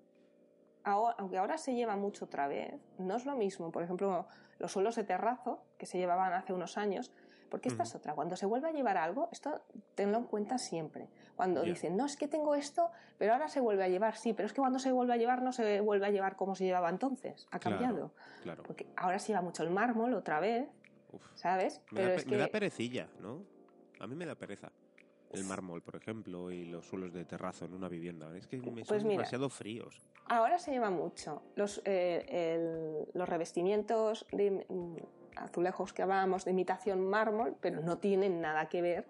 [0.83, 3.71] Ahora- aunque ahora se lleva mucho otra vez, no es lo mismo.
[3.71, 4.27] Por ejemplo,
[4.59, 7.11] los suelos de terrazo que se llevaban hace unos años,
[7.49, 7.89] porque esta Ujú.
[7.89, 8.13] es otra.
[8.13, 9.63] Cuando se vuelve a llevar algo, esto
[9.95, 11.09] tenlo en cuenta siempre.
[11.35, 11.69] Cuando Ya.
[11.69, 14.53] dicen, no, es que tengo esto, pero ahora se vuelve a llevar, sí, pero es
[14.53, 17.47] que cuando se vuelve a llevar no se vuelve a llevar como se llevaba entonces.
[17.49, 17.77] Ha Claro.
[17.79, 18.13] cambiado.
[18.43, 18.61] Claro.
[18.61, 20.69] Porque ahora se lleva mucho el mármol otra vez,
[21.11, 21.23] Uf.
[21.33, 21.81] ¿sabes?
[21.91, 23.43] Me, da, pero es me da perecilla, ¿no?
[23.99, 24.71] A mí me da pereza.
[25.31, 28.35] El mármol, por ejemplo, y los suelos de terrazo en una vivienda.
[28.37, 29.17] Es que me son Pues mira.
[29.17, 30.01] demasiado fríos.
[30.27, 31.43] ahora se lleva mucho.
[31.55, 34.95] Los, eh, el- los revestimientos de mm,
[35.35, 39.05] azulejos que hablábamos de imitación mármol, pero no tienen nada que ver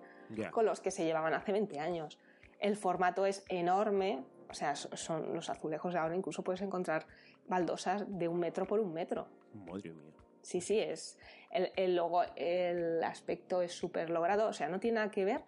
[0.52, 2.20] con los que se llevaban hace 20 años.
[2.60, 7.06] El formato es enorme, o sea, so- son los azulejos de ahora, incluso puedes encontrar
[7.48, 9.28] baldosas de un metro por un metro.
[9.54, 10.12] Madre mía.
[10.42, 11.18] Sí, sí, es.
[11.52, 15.42] El, el logo, el aspecto es súper logrado, o sea, no tiene nada que ver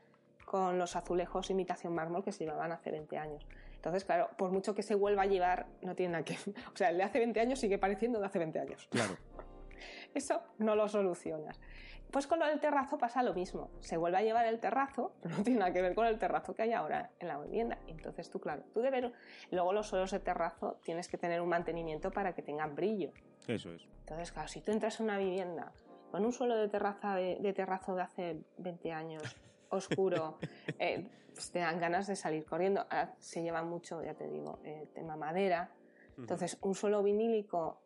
[0.47, 3.45] con los azulejos imitación mármol que se llevaban hace 20 años.
[3.75, 6.35] Entonces, claro, por mucho que se vuelva a llevar, no tiene nada que
[6.73, 8.87] O sea, el de hace 20 años sigue pareciendo de hace 20 años.
[8.89, 9.17] Claro.
[10.13, 11.59] Eso no lo solucionas.
[12.11, 13.69] Pues con lo del terrazo pasa lo mismo.
[13.81, 16.55] Se vuelve a llevar el terrazo, pero no tiene nada que ver con el terrazo
[16.55, 17.77] que hay ahora en la vivienda.
[17.87, 19.11] Entonces tú, claro, tú debes...
[19.51, 23.11] Luego los suelos de terrazo tienes que tener un mantenimiento para que tengan brillo.
[23.49, 23.85] Eso es.
[23.99, 25.73] Entonces, claro, si tú entras en una vivienda
[26.09, 29.35] con un suelo de, terraza de, de terrazo de hace 20 años,
[29.69, 30.39] oscuro,
[30.79, 32.81] eh, pues te dan ganas de salir corriendo.
[32.89, 35.71] Ahora se lleva mucho, ya te digo, el tema madera.
[36.17, 37.81] Entonces, un suelo vinílico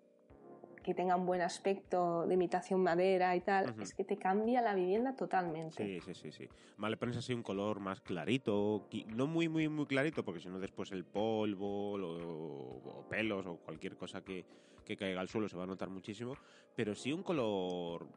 [0.83, 4.73] que tenga un buen aspecto de imitación madera y tal, es que te cambia la
[4.73, 5.99] vivienda totalmente.
[6.01, 6.47] Sí, sí, sí, sí.
[6.77, 10.59] Vale, pones así un color más clarito, no muy, muy, muy clarito, porque si no
[10.59, 14.43] después el polvo lo- o pelos o cualquier cosa que,
[14.85, 16.33] que caiga al suelo se va a notar muchísimo,
[16.75, 18.07] pero sí un color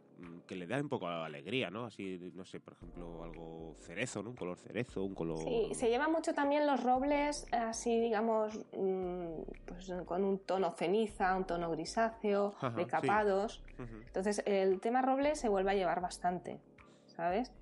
[0.47, 1.87] que le da un poco de alegría, ¿no?
[1.87, 4.31] Así, no sé, por ejemplo, algo cerezo, ¿no?
[4.31, 5.39] Un color cerezo, un color...
[5.39, 11.37] Sí, se llevan mucho también los robles así, digamos, mm, pues con un tono ceniza,
[11.37, 13.63] un tono grisáceo, Ajá, decapados.
[13.79, 13.97] Ujú.
[14.07, 16.61] Entonces, el tema roble se vuelve a llevar bastante,
[17.07, 17.53] ¿sabes?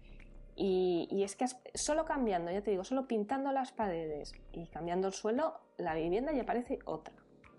[0.55, 5.09] Y, y es que solo cambiando, ya te digo, solo pintando las paredes y cambiando
[5.09, 7.15] el suelo, la vivienda ya parece otra.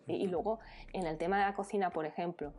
[0.06, 0.60] Y, y luego,
[0.92, 2.54] en el tema de la cocina, por ejemplo,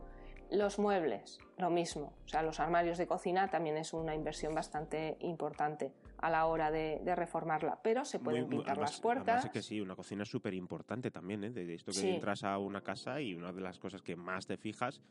[0.50, 2.14] Los muebles, lo mismo.
[2.24, 6.70] O sea, los armarios de cocina también es una inversión bastante importante a la hora
[6.70, 9.44] de, reformarla, pero se pueden pintar las puertas.
[9.44, 11.50] es que sí, una cocina es súper importante también, ¿eh?
[11.50, 14.57] de esto que entras a una casa y una de las cosas que más te
[14.57, 15.02] fijas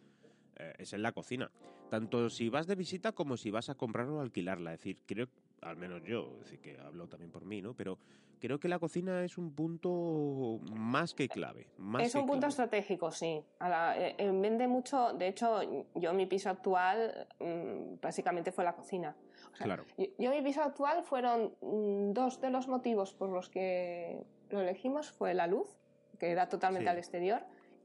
[0.56, 1.52] eh, es en la cocina.
[1.90, 4.74] Tanto si vas de visita como si vas a comprar o alquilarla.
[4.74, 5.28] Es decir, creo,
[5.64, 7.74] al menos yo, decir, que hablo también por mí, ¿no?
[7.74, 7.98] Pero
[8.40, 11.68] creo que la cocina es un punto más que clave.
[12.00, 13.42] es un punto estratégico, sí.
[13.62, 15.62] Eh, eh, vende mucho, de hecho,
[15.96, 19.16] yo mi piso actual mm, básicamente fue la cocina.
[19.54, 19.86] claro.
[20.18, 25.12] Yo, mi piso actual fueron mm, dos de los motivos por los que lo elegimos
[25.12, 25.78] fue la luz,
[26.20, 27.44] que da totalmente al exterior,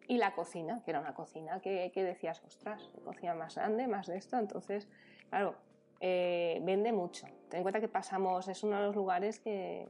[0.08, 4.16] y la cocina, que era una cocina que, decías, ostras, cocina más grande, más de
[4.16, 4.38] esto.
[4.38, 4.88] Entonces,
[5.28, 5.54] claro,
[6.00, 7.26] eh, vende mucho.
[7.48, 9.88] Ten en cuenta que pasamos, es uno de los lugares que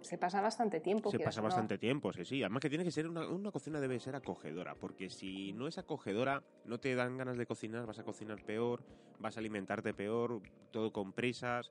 [0.00, 1.10] se pasa bastante tiempo.
[1.10, 2.42] Se pasa bastante tiempo, sí, sí.
[2.42, 5.78] Además que tiene que ser una, una, cocina debe ser acogedora, porque si no es
[5.78, 8.82] acogedora, no te dan ganas de cocinar, vas a cocinar peor,
[9.18, 11.70] vas a alimentarte peor, todo con prisas.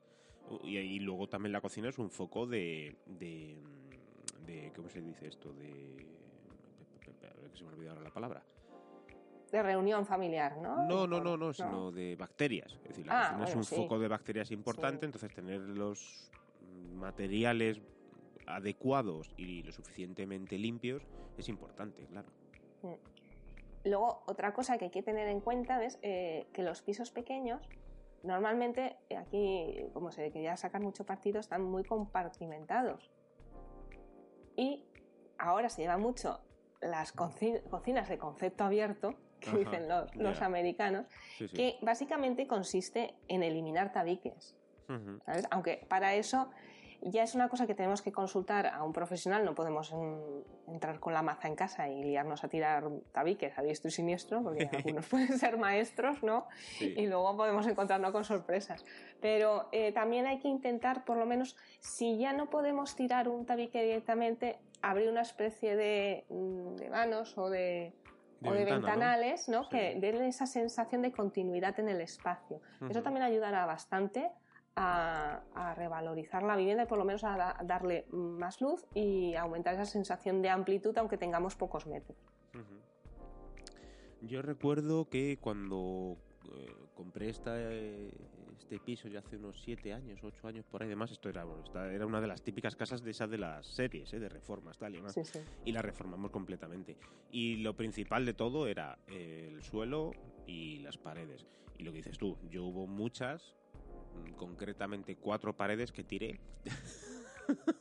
[0.62, 3.58] Y, luego también la cocina es un foco de, de,
[4.46, 5.52] de ¿cómo se dice esto?
[5.52, 6.06] De
[7.54, 8.42] se me ha olvidado la palabra.
[9.50, 10.86] De reunión familiar, ¿no?
[10.86, 12.72] No, no, no, no, sino de bacterias.
[12.82, 16.30] Es decir, la ah, es un foco de bacterias importante, entonces tener los
[16.94, 17.80] materiales
[18.46, 21.02] adecuados y lo suficientemente limpios
[21.36, 22.28] es importante, claro.
[22.82, 22.94] Mm.
[23.84, 27.68] Luego, otra cosa que hay que tener en cuenta es eh, que los pisos pequeños,
[28.22, 33.10] normalmente eh, aquí, como se quería sacar mucho partido, están muy compartimentados.
[34.56, 34.84] Y
[35.38, 36.40] ahora se lleva mucho
[36.80, 39.14] las cocinas de concepto abierto,
[39.52, 41.06] que dicen los, americanos,
[41.54, 44.54] que básicamente consiste en eliminar tabiques.
[45.50, 46.48] Aunque para eso
[47.00, 49.94] ya es una cosa que tenemos que consultar a un profesional, no podemos
[50.66, 54.42] entrar con la maza en casa y liarnos a tirar tabiques a diestro y siniestro,
[54.42, 56.46] porque algunos pueden ser maestros, ¿no?
[56.80, 58.84] Y luego podemos encontrarnos con sorpresas.
[59.20, 63.46] Pero eh, también hay que intentar, por lo menos, si ya no podemos tirar un
[63.46, 67.92] tabique directamente, abrir una especie de, mm, de vanos o de,
[68.44, 69.68] o de ventanales ¿no?
[69.68, 72.60] que den esa sensación de continuidad en el espacio.
[72.88, 74.30] Eso también ayudará bastante
[74.76, 79.86] a, revalorizar la vivienda y por lo menos a, darle más luz y aumentar esa
[79.86, 82.16] sensación de amplitud aunque tengamos pocos metros.
[84.20, 86.16] Yo recuerdo que cuando
[86.52, 88.10] eh, compré esta, eh,
[88.58, 91.10] este piso ya hace unos siete años, ocho años por ahí demás.
[91.10, 91.46] Esto era,
[91.90, 94.18] era una de las típicas casas de esas de las series, ¿eh?
[94.18, 95.16] de reformas, tal y demás.
[95.64, 96.96] Y la reformamos completamente.
[97.30, 100.12] Y lo principal de todo era el suelo
[100.46, 101.46] y las paredes.
[101.78, 103.54] Y lo que dices tú, yo hubo muchas,
[104.14, 106.40] mm, concretamente cuatro paredes que tiré.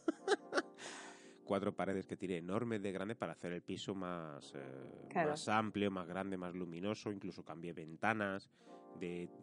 [1.43, 5.89] cuatro paredes que tiré enormes de grande para hacer el piso más, eh, más amplio,
[5.89, 7.11] más grande, más luminoso.
[7.11, 8.51] Incluso cambié ventanas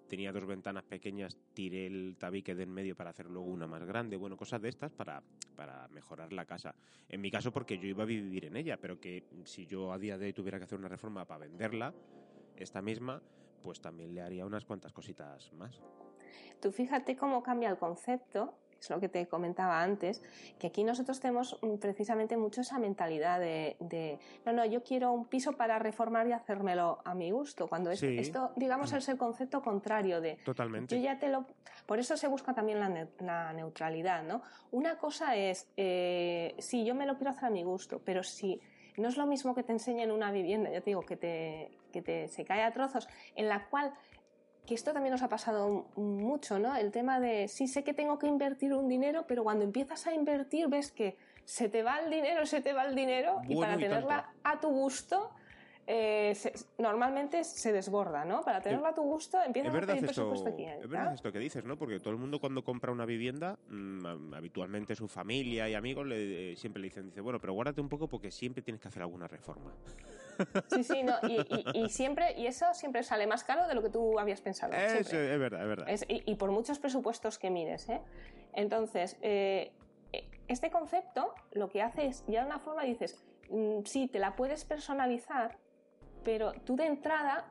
[0.08, 3.84] tenía dos ventanas pequeñas, tiré el tabique de en medio para hacer luego una más
[3.84, 5.22] grande, bueno, cosas de estas para,
[5.56, 6.74] para mejorar la casa.
[7.08, 9.98] En mi caso porque yo iba a vivir en ella, pero que si yo a
[9.98, 11.94] día de hoy tuviera que hacer una reforma para venderla,
[12.56, 13.22] esta misma,
[13.62, 15.82] pues también le haría unas cuantas cositas más.
[16.60, 20.22] Tú fíjate cómo cambia el concepto es lo que te comentaba antes,
[20.58, 25.26] que aquí nosotros tenemos mm, precisamente mucho esa mentalidad de, no, no, yo quiero un
[25.26, 30.20] piso para reformar y hacérmelo a mi gusto, cuando esto, digamos, es el concepto contrario
[30.20, 30.36] de...
[30.44, 30.96] Totalmente.
[30.96, 31.46] Yo ya te lo...
[31.86, 34.42] Por eso se busca también la, neutralidad, ¿no?
[34.70, 38.60] Una cosa es, eh, sí, yo me lo quiero hacer a mi gusto, pero si
[38.96, 42.02] no es lo mismo que te enseñen una vivienda, ya te digo, que te, que
[42.02, 43.92] te se cae a trozos, en la cual
[44.66, 46.74] que esto también nos ha pasado mucho, ¿no?
[46.74, 50.14] El tema de, sí sé que tengo que invertir un dinero, pero cuando empiezas a
[50.14, 53.76] invertir ves que se te va el dinero, se te va el dinero, y para
[53.76, 55.30] tenerla a tu gusto,
[55.86, 56.34] eh,
[56.78, 58.42] normalmente se desborda, ¿no?
[58.42, 60.64] Para tenerlo a tu gusto empiezas a pedir presupuesto aquí.
[60.64, 61.76] Es verdad esto que dices, ¿no?
[61.76, 66.52] Porque todo el mundo cuando compra una vivienda, mm, habitualmente su familia y amigos le,
[66.52, 69.02] eh, siempre le dicen, dice, bueno, pero guárdate un poco porque siempre tienes que hacer
[69.02, 69.74] alguna reforma.
[70.68, 71.14] Sí, sí, no,
[71.74, 74.72] y, siempre, y eso siempre sale más caro de lo que tú habías pensado.
[74.72, 75.86] Es, es verdad, es verdad.
[76.08, 78.00] y, por muchos presupuestos que mires, ¿eh?
[78.52, 79.72] Entonces, eh,
[80.48, 84.36] este concepto lo que hace es, ya de una forma dices, mm, sí, te la
[84.36, 85.58] puedes personalizar,
[86.22, 87.50] pero tú de entrada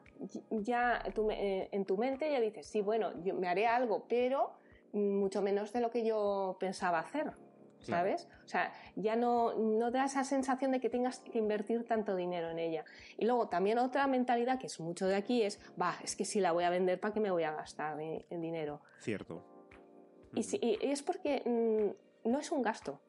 [0.49, 4.53] ya eh, en tu mente ya dices, sí, bueno, yo me haré algo, pero
[4.93, 7.33] mucho menos de lo que yo pensaba hacer.
[7.83, 8.27] ¿Sabes?
[8.45, 12.49] O sea, ya no, no da esa sensación de que tengas que invertir tanto dinero
[12.49, 12.85] en ella.
[13.17, 16.39] Y luego también otra mentalidad que es mucho de aquí es, va, es que si
[16.39, 18.81] la voy a vender, ¿para qué me voy a gastar en dinero?
[18.99, 19.43] Cierto.
[20.33, 22.99] Y, y, es porque mm, no es un gasto.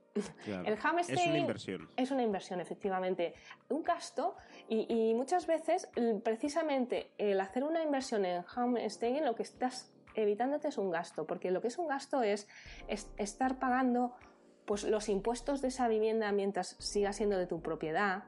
[0.45, 0.65] Claro.
[0.67, 1.91] El homestay Es una inversión.
[1.97, 3.35] es una inversión, efectivamente.
[3.69, 4.37] Un gasto,
[4.69, 5.89] y, y muchas veces,
[6.23, 11.51] precisamente, el hacer una inversión en homestaying, lo que estás evitándote es un gasto, porque
[11.51, 12.49] lo que es un gasto es,
[12.87, 14.15] es estar pagando
[14.65, 18.25] pues, los impuestos de esa vivienda mientras siga siendo de tu propiedad.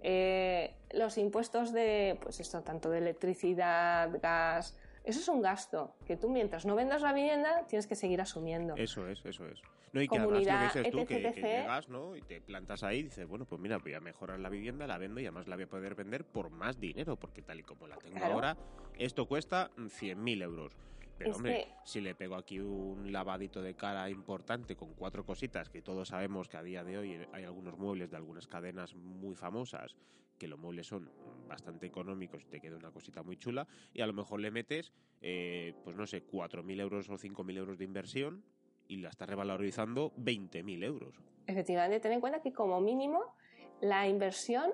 [0.00, 6.16] eh, los impuestos de, pues esto, tanto de electricidad, gas, eso es un gasto que
[6.16, 8.74] tú mientras no vendas la vivienda tienes que seguir asumiendo.
[8.76, 9.60] Eso es, eso es.
[9.92, 12.14] No, y que Comunidad, además lo que dices tú, que, llegas, ¿no?
[12.14, 14.98] Y te plantas ahí y dices, bueno, pues mira, voy a mejorar la vivienda, la
[14.98, 17.86] vendo y además la voy a poder vender por más dinero, porque tal y como
[17.86, 18.34] la tengo Claro.
[18.34, 18.56] ahora,
[18.98, 20.76] esto cuesta 100.000 euros.
[21.18, 25.24] Pero Es hombre, que- si le pego aquí un lavadito de cara importante con cuatro
[25.26, 28.94] cositas, que todos sabemos que a día de hoy hay algunos muebles de algunas cadenas
[28.94, 29.96] muy famosas,
[30.38, 31.10] que los muebles son
[31.48, 34.92] bastante económicos y te queda una cosita muy chula, y a lo mejor le metes,
[35.20, 38.44] eh, pues no sé, 4.000 euros o 5.000 euros de inversión
[38.86, 41.16] y la estás revalorizando 20.000 euros.
[41.46, 43.34] Efectivamente, ten en cuenta que como mínimo
[43.80, 44.70] la inversión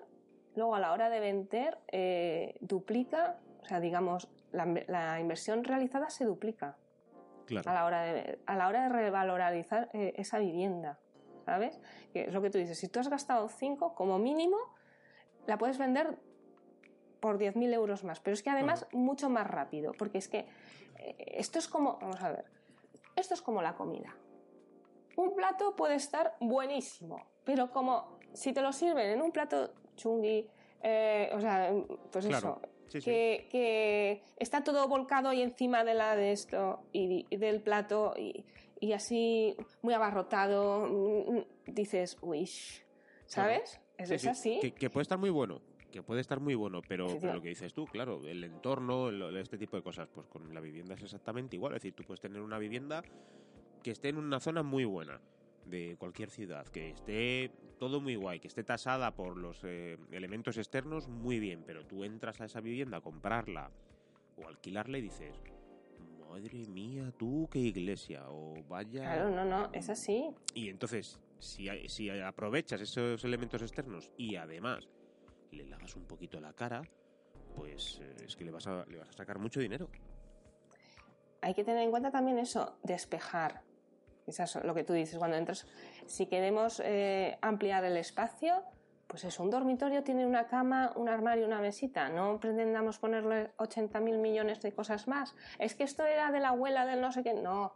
[0.57, 6.09] luego a la hora de vender eh, duplica, o sea, digamos, la, la inversión realizada
[6.11, 6.77] se duplica
[7.47, 7.71] Claro.
[7.71, 10.99] a la hora de, a la hora de revalorizar eh, esa vivienda,
[11.45, 11.79] ¿sabes?
[12.14, 14.57] Que es lo que tú dices, si tú has gastado 5, como mínimo,
[15.47, 16.17] la puedes vender
[17.21, 20.47] por 10.000 euros más, pero es que además mucho más rápido, porque es que
[20.99, 22.45] eh, esto es como, vamos a ver,
[23.14, 24.17] esto es como la comida.
[25.17, 30.49] Un plato puede estar buenísimo, pero como si te lo sirven en un plato chungui,
[30.83, 31.73] eh, o sea,
[32.11, 32.59] pues Claro.
[32.61, 33.11] eso, Sí, sí.
[33.50, 38.44] que, está todo volcado ahí encima de la de esto y, y del plato y,
[38.78, 42.48] y así muy abarrotado, mm, mm, dices, uy,
[43.26, 43.80] ¿sabes?
[43.98, 44.59] Es, Sí, es sí, así.
[44.61, 47.72] Que, que puede estar muy bueno, que puede estar muy bueno, pero, lo que dices
[47.72, 51.57] tú, claro, el entorno, el- este tipo de cosas, pues con la vivienda es exactamente
[51.57, 51.72] igual.
[51.72, 53.02] Es decir, tú puedes tener una vivienda
[53.83, 55.20] que esté en una zona muy buena
[55.64, 57.50] de cualquier ciudad, que esté
[57.85, 62.03] todo muy guay, que esté tasada por los eh, elementos externos muy bien, pero tú
[62.03, 63.70] entras a esa vivienda a comprarla
[64.38, 65.35] o alquilarla y dices,
[66.31, 69.03] madre mía, tú qué iglesia, o vaya...
[69.03, 70.31] Claro, no, no, es así.
[70.55, 74.88] Y entonces, si, si aprovechas esos elementos externos y además
[75.51, 76.81] le lavas un poquito la cara,
[77.55, 79.90] pues eh, es que le vas, a, le vas a sacar mucho dinero.
[81.42, 83.61] hay que tener en cuenta también eso, despejar.
[84.26, 85.66] Es lo que tú dices, cuando entras,
[86.06, 88.62] si queremos eh, ampliar el espacio,
[89.06, 92.08] pues eso, un dormitorio tiene una cama, un armario, una mesita.
[92.08, 95.34] No pretendamos ponerle 80.000 millones de cosas más.
[95.58, 97.34] Es que esto era de la abuela del no sé qué.
[97.34, 97.74] No,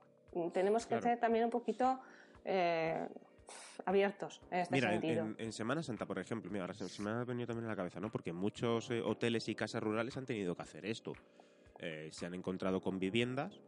[0.52, 1.02] tenemos que Claro.
[1.02, 2.00] ser también un poquito
[2.46, 3.06] eh,
[3.84, 5.24] abiertos en este Mira, en, sentido.
[5.26, 7.70] en- en Semana Santa, por ejemplo, mira, ahora se, se me ha venido también a
[7.70, 8.10] la cabeza, ¿no?
[8.10, 11.12] Porque muchos eh, hoteles y casas rurales han tenido que hacer esto.
[11.78, 13.60] Eh, se han encontrado con viviendas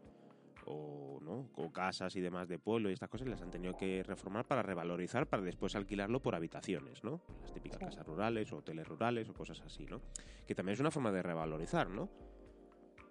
[0.71, 4.03] o no o casas y demás de pueblo y estas cosas las han tenido que
[4.03, 7.21] reformar para revalorizar para después alquilarlo por habitaciones, ¿no?
[7.43, 7.85] Las típicas Sí.
[7.87, 10.01] casas rurales o hoteles rurales o cosas así, ¿no?
[10.47, 12.09] Que también es una forma de revalorizar, ¿no?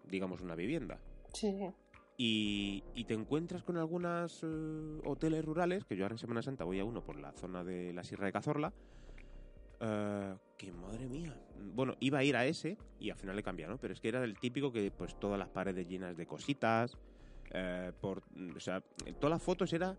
[0.06, 1.00] Digamos una vivienda.
[1.34, 1.54] Sí.
[2.18, 4.44] Y, y te encuentras con algunos
[5.06, 7.94] hoteles rurales, que yo ahora en Semana Santa voy a uno por la zona de
[7.94, 8.74] la Sierra de Cazorla,
[9.80, 11.34] eh, que madre mía.
[11.74, 13.78] Bueno, iba a ir a ese y al final le cambié, ¿no?
[13.78, 16.98] Pero es que era del típico que pues todas las paredes llenas de cositas,
[17.52, 18.24] eh, por,
[18.56, 18.82] o sea,
[19.20, 19.96] todas las fotos era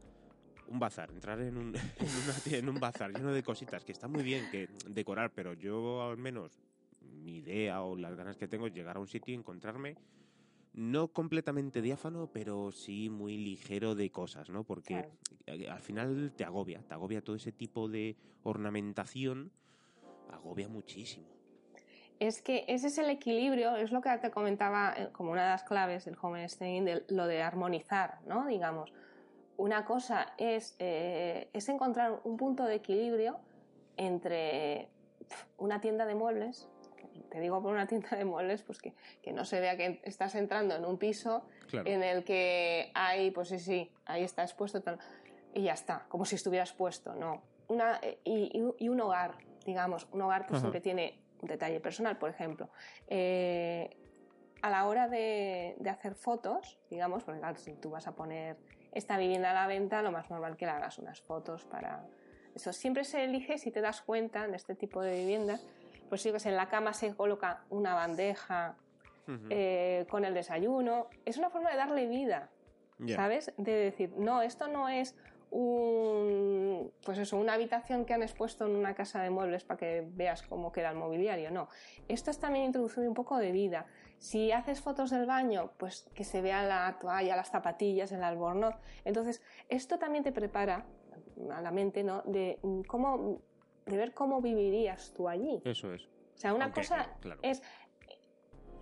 [0.69, 4.09] un bazar, entrar en un, en, una- en un bazar lleno de cositas, que está
[4.09, 6.53] muy bien que decorar, pero yo al menos
[7.25, 9.97] mi idea o las ganas que tengo es llegar a un sitio y encontrarme
[10.73, 14.63] no completamente diáfano, pero sí muy ligero de cosas, ¿no?
[14.63, 15.01] Porque
[15.47, 19.51] eh, al final te agobia, te agobia todo ese tipo de ornamentación,
[20.29, 21.27] agobia muchísimo.
[22.21, 25.49] Es que ese es el equilibrio, es lo que te comentaba eh, como una de
[25.51, 28.47] las claves del homestaying, de lo de armonizar, ¿no?
[28.47, 28.93] Digamos,
[29.57, 33.39] una cosa es, eh, es encontrar un punto de equilibrio
[33.97, 34.89] entre
[35.57, 36.69] una tienda de muebles,
[37.31, 40.35] te digo por una tienda de muebles, pues que, que no se vea que estás
[40.35, 41.89] entrando en un piso Claro.
[41.89, 44.99] en el que hay, pues sí, sí, ahí está expuesto tal,
[45.55, 47.43] y ya está, como si estuvieras puesto, no.
[47.69, 50.59] Una, eh, y, y- y un hogar, digamos, un hogar Ajá.
[50.59, 52.71] siempre tiene detalle personal, por ejemplo.
[53.09, 53.97] Eh,
[54.63, 58.59] a la hora de, de hacer fotos, digamos, porque claro, si tú vas a poner
[58.93, 62.07] esta vivienda a la venta, lo más normal que le hagas unas fotos para...
[62.55, 65.65] Eso siempre se elige, si te das cuenta, en este tipo de viviendas,
[66.09, 68.77] pues sí, pues en la cama se coloca una bandeja
[69.49, 71.07] eh, con el desayuno.
[71.25, 72.51] Es una forma de darle vida.
[73.09, 73.53] ¿sabes?
[73.57, 75.17] De decir, no, esto no es
[75.51, 80.07] un, pues eso, una habitación que han expuesto en una casa de muebles para que
[80.07, 81.69] veas cómo queda el mobiliario, no.
[82.09, 83.87] Esto es también introducir un poco de vida.
[84.19, 88.75] Si haces fotos del baño, pues que se vea la toalla, las zapatillas, el albornoz.
[89.05, 90.87] Entonces, esto también te prepara,
[91.51, 92.23] a la mente, ¿no?
[92.23, 93.41] De cómo,
[93.87, 95.63] de ver cómo vivirías tú allí.
[95.65, 96.05] Eso es.
[96.05, 97.41] O sea, una cosa claro.
[97.43, 97.63] es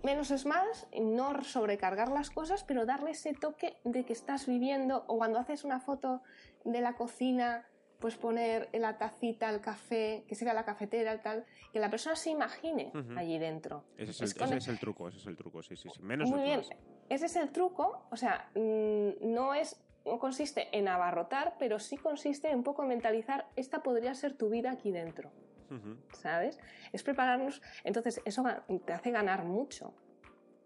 [0.03, 5.03] menos es más, no sobrecargar las cosas, pero darle ese toque de que estás viviendo,
[5.07, 6.21] o cuando haces una foto
[6.63, 7.65] de la cocina,
[7.99, 12.15] pues poner la tacita, el café, que sea la cafetera, el tal, que la persona
[12.15, 13.83] se imagine allí dentro.
[13.97, 15.89] Ese es, el, con ese el- es el truco, ese es el truco, sí, sí,
[15.93, 16.01] sí.
[16.01, 16.69] Menos Muy bien, más.
[17.09, 21.97] ese es el truco, o sea, mm, no es no consiste en abarrotar, pero sí
[21.97, 25.29] consiste en un poco en mentalizar, esta podría ser tu vida aquí dentro,
[26.13, 26.59] ¿sabes?
[26.91, 28.43] Es prepararnos, entonces eso
[28.85, 29.93] te hace ganar mucho.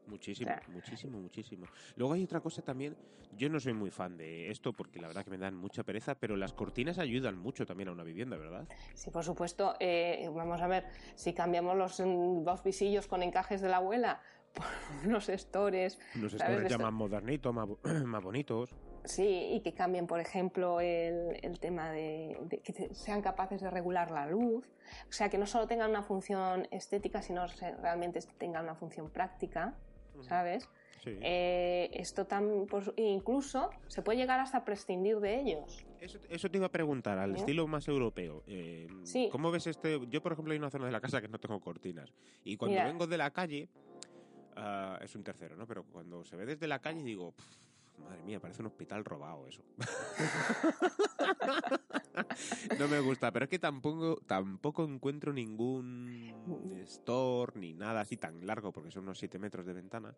[0.05, 1.65] Muchísimo, muchísimo, muchísimo.
[1.95, 2.95] Luego hay otra cosa también,
[3.37, 6.15] yo no soy muy fan de esto porque la verdad que me dan mucha pereza,
[6.15, 8.67] pero las cortinas ayudan mucho también a una vivienda, ¿verdad?
[8.93, 10.85] Sí, por supuesto, eh, vamos a ver,
[11.15, 14.21] si cambiamos los, mm, los visillos con encajes de la abuela
[14.53, 14.65] por
[15.05, 16.65] unos estores, Los ¿sabes?
[16.69, 18.75] estores modernitos, más, bo- más bonitos.
[19.05, 23.69] Sí, y que cambien, por ejemplo, el, el tema de, de que sean capaces de
[23.69, 24.65] regular la luz.
[25.09, 27.45] O sea, que no solo tengan una función estética, sino
[27.81, 29.75] realmente tengan una función práctica,
[30.21, 30.69] ¿sabes?
[31.03, 31.17] Sí.
[31.21, 35.85] Eh, esto tan, pues, incluso se puede llegar hasta prescindir de ellos.
[35.99, 37.37] Eso, eso te iba a preguntar, al ¿No?
[37.37, 38.43] estilo más europeo.
[38.47, 39.27] eh, Sí.
[39.29, 39.99] ¿Cómo ves este?
[40.09, 42.13] Yo, por ejemplo, hay una zona de la casa que no tengo cortinas.
[42.45, 42.85] Y cuando Mira.
[42.87, 43.67] vengo de la calle,
[44.55, 45.67] ah, es un tercero, ¿no?
[45.67, 47.57] Pero cuando se ve desde la calle digo, "Pff,
[47.97, 49.63] madre mía, parece un hospital robado eso.
[52.79, 56.33] no me gusta, pero es que tampoco, tampoco encuentro ningún
[56.83, 60.15] store ni nada así tan largo, porque son unos 7 metros de ventana,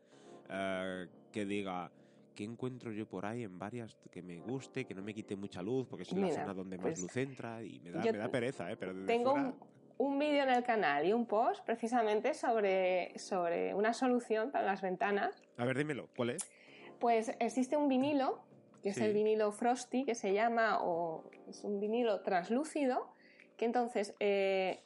[0.49, 1.91] ah, que diga...
[2.35, 5.61] ¿Qué encuentro yo por ahí en varias que me guste, que no me quite mucha
[5.61, 8.17] luz, porque es la Mira, zona donde más pues, luz entra y me da, me
[8.17, 8.75] da pereza, ¿eh?
[8.75, 9.53] Pero desde Tengo fuera-
[9.97, 14.65] un, un vídeo en el canal y un post precisamente sobre, sobre una solución para
[14.65, 15.41] las ventanas.
[15.55, 16.51] A ver, dímelo, ¿cuál es?
[16.99, 18.39] Pues existe un vinilo,
[18.81, 23.13] que es el vinilo Frosty, que se llama, o es un vinilo translúcido,
[23.57, 24.83] que entonces, eh,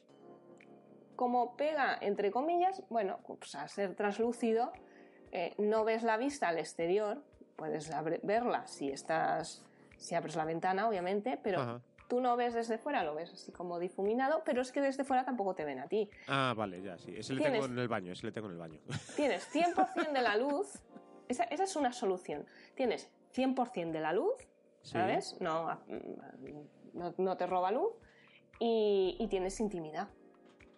[1.15, 4.71] como pega, entre comillas, bueno, pues al ser translúcido,
[5.31, 7.23] eh, no ves la vista al exterior,
[7.55, 7.91] puedes
[8.23, 9.63] verla si estás,
[9.97, 11.81] si abres la ventana, obviamente, pero Ajá.
[12.07, 15.25] tú no ves desde fuera, lo ves así como difuminado, pero es que desde fuera
[15.25, 16.09] tampoco te ven a ti.
[16.27, 17.13] Ah, vale, ya, sí.
[17.17, 18.79] Ese le Tienes- tengo en el baño, ese le tengo en el baño.
[19.17, 20.81] Tienes 100% de la luz,
[21.29, 22.45] esa, esa es una solución.
[22.75, 24.35] Tienes 100% de la luz,
[24.81, 24.93] Sí.
[24.93, 25.35] ¿sabes?
[25.41, 25.79] No,
[26.93, 27.93] no, no te roba luz
[28.59, 30.07] y, y tienes intimidad,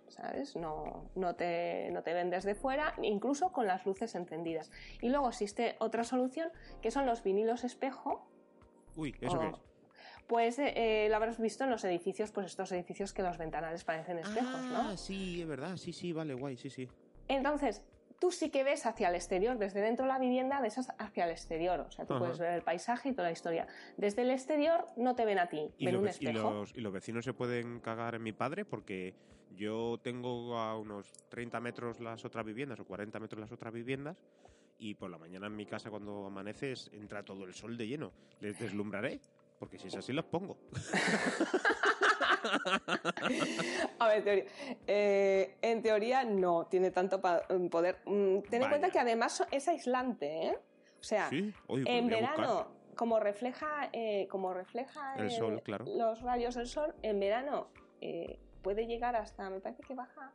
[0.07, 0.55] ¿sabes?
[0.55, 4.71] No, no, te, no te ven desde fuera, incluso con las luces encendidas.
[5.01, 6.49] Y luego existe otra solución
[6.81, 8.27] que son los vinilos espejo.
[8.95, 9.61] Uy, ¿eso qué o- es?
[10.27, 10.73] Pues eh,
[11.05, 14.61] eh, lo habrás visto en los edificios, pues estos edificios que los ventanales parecen espejos,
[14.71, 14.97] ah, ¿no?
[14.97, 16.87] sí, es verdad, sí, sí, vale, guay, sí, sí.
[17.27, 17.83] Entonces,
[18.21, 21.31] tú sí que ves hacia el exterior, desde dentro de la vivienda, ves hacia el
[21.31, 21.79] exterior.
[21.81, 22.19] O sea, tú Ajá.
[22.19, 23.65] puedes ver el paisaje y toda la historia.
[23.97, 26.51] Desde el exterior no te ven a ti, ¿Y, ven un vec- y espejo.
[26.51, 29.15] los, y los vecinos se pueden cagar en mi padre porque
[29.55, 34.23] yo tengo a unos 30 metros las otras viviendas o 40 metros las otras viviendas
[34.77, 37.87] y por la mañana en mi casa cuando amanece es- entra todo el sol de
[37.87, 38.11] lleno.
[38.39, 39.19] ¿Les deslumbraré?
[39.59, 40.57] Porque si es así los pongo.
[43.99, 44.45] A ver, teoría.
[44.87, 47.97] Eh, en teoría no tiene tanto pa- poder.
[48.05, 50.57] Mm, Ten en cuenta que además es aislante, ¿eh?
[50.99, 55.85] O sea, Sí, Uy, en verano, como refleja, eh, como refleja El sol, claro.
[55.87, 57.69] los rayos del sol, en verano
[58.01, 60.31] eh, puede llegar hasta, me parece que baja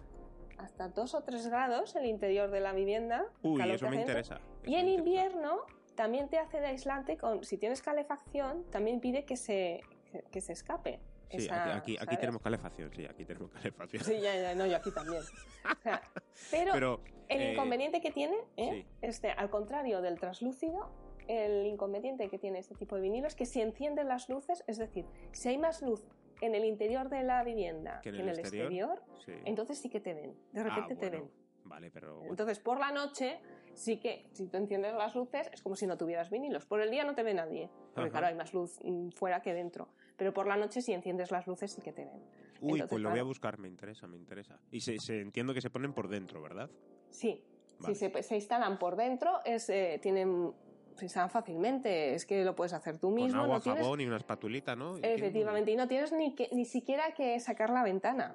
[0.59, 3.27] hasta 2 o 3 grados el interior de la vivienda.
[3.43, 4.37] Uy, eso me interesa.
[4.37, 5.61] eso Y en invierno
[5.95, 10.41] también te hace de aislante con, si tienes calefacción, también pide que se, que, que
[10.41, 10.99] se escape.
[11.31, 14.05] Sí, esa, aquí, aquí, aquí tenemos calefacción, sí, aquí tenemos calefacción.
[14.05, 15.23] Sí, ya, ya, no, yo aquí también.
[15.23, 16.01] O sea,
[16.51, 18.71] pero, Pero el eh, inconveniente que tiene, ¿eh?
[18.85, 18.87] sí.
[19.03, 20.89] este, al contrario del translúcido,
[21.27, 24.79] el inconveniente que tiene este tipo de vinilo es que si encienden las luces, es
[24.79, 26.05] decir, si hay más luz
[26.41, 28.67] en el interior de la vivienda Que en en el exterior.
[28.99, 29.33] exterior, sí.
[29.45, 30.37] entonces sí que te ven.
[30.53, 31.47] De Ah, repente te bueno, ven.
[31.65, 32.31] Vale, pero bueno.
[32.31, 33.41] Entonces, por la noche,
[33.75, 36.65] sí que si tú enciendes las luces, es como si no tuvieras vinilos.
[36.65, 38.11] Por el día no te ve nadie, porque Ajá.
[38.11, 39.89] claro, hay más luz mm, fuera que dentro.
[40.17, 42.15] Pero por la noche, si enciendes las luces, sí que te ven.
[42.61, 44.59] Uy, entonces, pues lo voy a buscar, me interesa, me interesa.
[44.71, 46.71] Y se, se- entiendo que se ponen por dentro, ¿verdad?
[47.11, 47.43] Sí,
[47.81, 47.95] Vale.
[47.95, 50.53] si se, se instalan por dentro, es, eh, tienen,
[50.95, 52.15] se instalan fácilmente.
[52.15, 53.33] Es que lo puedes hacer tú mismo.
[53.33, 54.97] Con agua, no tienes- jabón y una espatulita, ¿no?
[55.03, 58.35] Efectivamente, y no tienes ni, que, ni siquiera que sacar la ventana.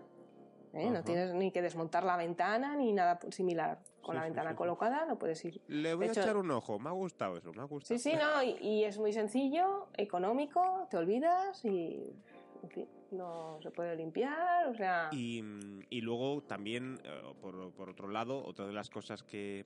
[0.74, 0.89] ¿Eh?
[0.89, 3.80] No tienes ni que desmontar la ventana ni nada similar.
[4.01, 4.57] Con Sí, la sí, ventana sí, sí.
[4.57, 5.61] colocada no puedes ir.
[5.67, 7.97] Le voy De a hecho- echar un ojo, me ha gustado eso, me ha gustado.
[7.99, 12.11] Sí, sí, no, y, y es muy sencillo, económico, te olvidas y,
[12.63, 15.09] en fin, no se puede limpiar, o sea...
[15.11, 15.43] Y,
[15.89, 19.65] y luego también, eh, por, por otro lado, otra de las cosas que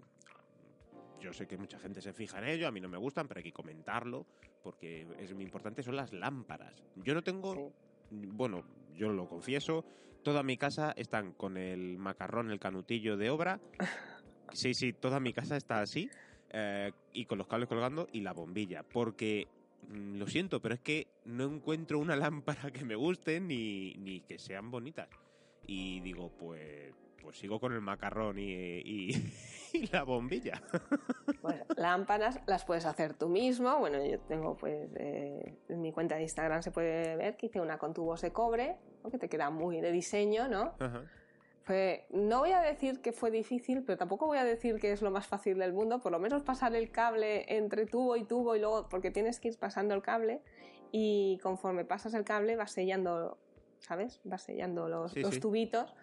[1.21, 3.37] yo sé que mucha gente se fija en ello, a mí no me gustan, pero
[3.39, 4.25] hay que comentarlo
[4.63, 6.83] porque es muy importante, son las lámparas.
[6.97, 7.71] Yo no tengo,
[8.11, 8.63] bueno,
[8.95, 9.85] yo lo confieso,
[10.23, 13.59] toda mi casa están con el macarrón, el canutillo de obra.
[14.53, 16.09] Sí, sí, toda mi casa está así.
[16.51, 18.83] Eh, y con los cables colgando y la bombilla.
[18.83, 19.47] Porque
[19.89, 24.21] mm, lo siento, pero es que no encuentro una lámpara que me guste ni, ni
[24.21, 25.09] que sean bonitas.
[25.67, 26.93] Y digo, pues,
[27.25, 28.43] pues sigo con el macarrón y,
[28.79, 29.09] y,
[29.73, 30.61] y la bombilla.
[31.41, 33.77] Bueno, lámparas las puedes hacer tú mismo.
[33.79, 37.59] Bueno, yo tengo pues eh, en mi cuenta de Instagram se puede ver que hice
[37.59, 39.09] una con tubos de cobre, ¿no?
[39.09, 40.73] que te queda muy de diseño, ¿no?
[40.79, 41.03] Ajá.
[41.63, 45.01] Fue, no voy a decir que fue difícil, pero tampoco voy a decir que es
[45.01, 45.99] lo más fácil del mundo.
[45.99, 49.47] Por lo menos pasar el cable entre tubo y tubo y luego, porque tienes que
[49.47, 50.41] ir pasando el cable
[50.91, 53.39] y conforme pasas el cable vas sellando,
[53.79, 54.21] ¿sabes?
[54.23, 55.39] Vas sellando los, Sí, los sí.
[55.39, 55.95] tubitos.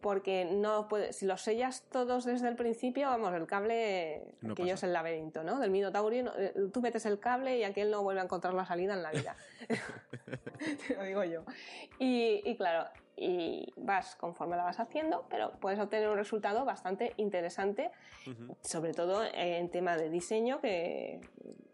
[0.00, 4.72] Porque no puedes, si los sellas todos desde el principio, vamos, el cable, No pasa.
[4.72, 5.58] es el laberinto, ¿no?
[5.60, 8.64] Del Minotauro, no- eh, tú metes el cable y aquel no vuelve a encontrar la
[8.64, 9.36] salida en la vida.
[10.88, 11.44] Te lo digo yo.
[11.98, 17.12] Y, y claro, y vas conforme la vas haciendo, pero puedes obtener un resultado bastante
[17.16, 17.90] interesante,
[18.26, 18.56] Ujú.
[18.62, 21.20] sobre todo en tema de diseño, que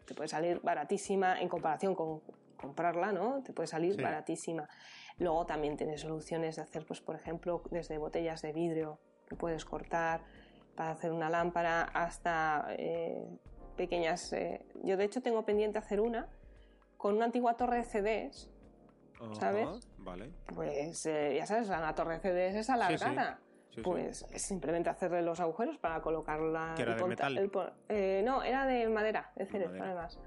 [0.05, 2.21] te puede salir baratísima en comparación con
[2.57, 3.41] comprarla, ¿no?
[3.43, 4.01] Te puede salir Sí.
[4.01, 4.67] baratísima.
[5.19, 9.65] Luego también tienes soluciones de hacer, pues, por ejemplo, desde botellas de vidrio que puedes
[9.65, 10.21] cortar
[10.75, 13.25] para hacer una lámpara hasta eh,
[13.75, 14.31] pequeñas.
[14.33, 16.27] eh, Yo, de hecho, tengo pendiente hacer una
[16.97, 18.49] con una antigua torre de CDs.
[19.39, 19.67] ¿Sabes?
[19.97, 20.31] Vale.
[20.53, 23.39] Pues eh, ya sabes, la torre de CDs es alargada.
[23.77, 23.83] Sí.
[23.83, 26.73] Pues es simplemente hacerle los agujeros para colocarla.
[26.75, 27.37] ¿Que era de metal?
[27.37, 27.51] el
[27.89, 29.85] eh, no, era de madera, de cerezo, madera.
[29.85, 30.19] además.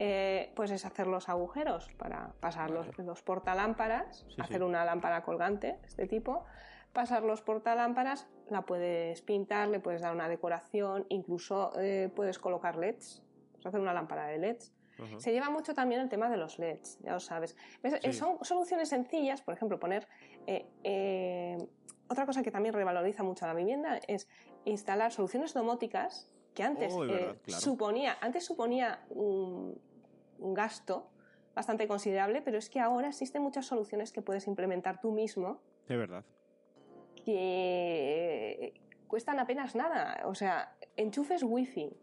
[0.00, 2.88] Eh, pues es hacer los agujeros para pasar Vale.
[2.88, 6.46] los, los portalámparas, Sí, hacer una lámpara colgante de este tipo,
[6.92, 12.74] pasar los portalámparas, la puedes pintar, le puedes dar una decoración, incluso eh, puedes colocar
[12.74, 14.72] LEDs, puedes hacer una lámpara de LEDs.
[15.18, 17.54] Se lleva mucho también el tema de los LEDs, ya lo sabes.
[18.12, 20.08] Son soluciones sencillas, por ejemplo, poner...
[20.48, 21.58] eh, eh,
[22.08, 24.28] otra cosa que también revaloriza mucho la vivienda es
[24.64, 27.60] instalar soluciones domóticas que antes Oh, eh, claro.
[27.60, 29.80] suponía, antes suponía un,
[30.38, 31.10] un gasto
[31.54, 35.96] bastante considerable, pero es que ahora existen muchas soluciones que puedes implementar tú mismo Es
[35.98, 36.24] verdad.
[37.24, 40.22] que cuestan apenas nada.
[40.26, 41.96] O sea, enchufes wifi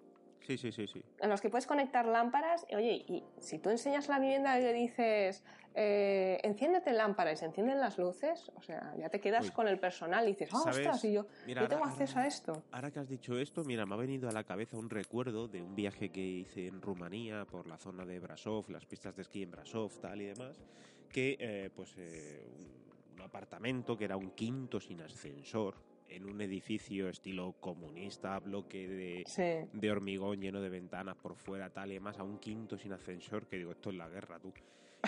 [0.45, 1.01] Sí, sí, sí, sí.
[1.19, 2.65] en los que puedes conectar lámparas.
[2.69, 7.37] y, Oye, y si tú enseñas la vivienda y le dices, eh, enciéndete lámpara y
[7.37, 9.51] se encienden las luces, o sea, ya te quedas Uy.
[9.51, 10.77] con el personal y dices, ah, ¿Sabes?
[10.79, 12.63] ostras, y yo, Mira, yo tengo ahora- acceso a esto.
[12.71, 15.61] Ahora que has dicho esto, mira, me ha venido a la cabeza un recuerdo de
[15.61, 19.43] un viaje que hice en Rumanía por la zona de Brasov, las pistas de esquí
[19.43, 20.61] en Brasov, tal y demás,
[21.09, 25.75] que eh, pues eh, un, un apartamento que era un quinto sin ascensor
[26.09, 29.67] en un edificio estilo comunista, bloque de, Sí.
[29.73, 33.47] de hormigón lleno de ventanas por fuera, tal y demás, a un quinto sin ascensor,
[33.47, 34.53] que digo, esto es la guerra, tú.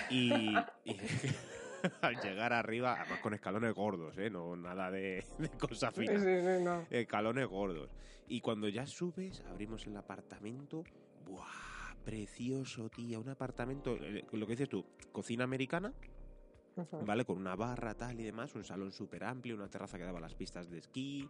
[0.09, 0.31] Y,
[0.83, 0.95] y
[2.01, 4.29] al llegar arriba, además con escalones gordos, ¿eh?
[4.29, 6.85] No nada de, de cosas Sí, finas sí, sí, no.
[6.89, 7.89] escalones gordos.
[8.27, 10.83] Y cuando ya subes, abrimos el apartamento.
[11.25, 11.45] ¡Buah!
[12.03, 13.19] Precioso, tía.
[13.19, 15.91] Un apartamento, eh, lo que dices tú, cocina americana,
[17.05, 17.25] ¿vale?
[17.25, 18.53] Con una barra, tal y demás.
[18.55, 21.29] Un salón súper amplio, una terraza que daba las pistas de esquí.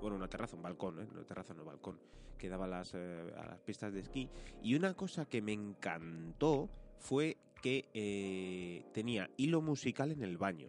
[0.00, 1.08] Bueno, una terraza, un balcón, ¿eh?
[1.12, 1.98] No terraza, no balcón.
[2.38, 4.28] Que daba las, eh, a las pistas de esquí.
[4.62, 6.68] Y una cosa que me encantó
[6.98, 10.68] fue que eh, tenía hilo musical en el baño.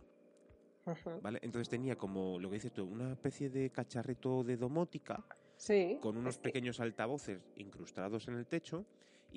[1.22, 1.40] ¿Vale?
[1.42, 5.26] Entonces tenía como, lo que dices tú, una especie de cacharrito de domótica
[5.58, 5.98] Sí.
[6.02, 8.86] con unos pequeños altavoces incrustados en el techo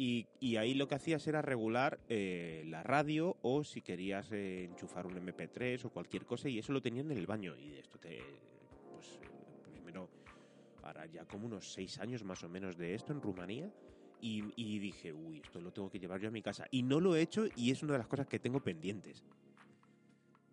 [0.01, 4.62] y, y ahí lo que hacías era regular eh, la radio o si querías eh,
[4.62, 7.80] enchufar un MP3 o cualquier cosa y eso lo tenían en el baño y de
[7.80, 8.20] esto te...
[8.92, 9.28] Pues eh,
[9.72, 10.09] primero,
[10.84, 13.68] ahora ya como unos seis años más o menos de esto en Rumanía
[14.20, 17.01] y, y dije, uy, esto lo tengo que llevar yo a mi casa y no
[17.01, 19.24] lo he hecho y es una de las cosas que tengo pendientes.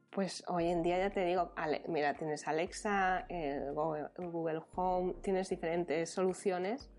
[0.09, 5.49] Pues hoy en día ya te digo, Ale- mira, tienes Alexa, el Google Home, tienes
[5.49, 6.89] diferentes soluciones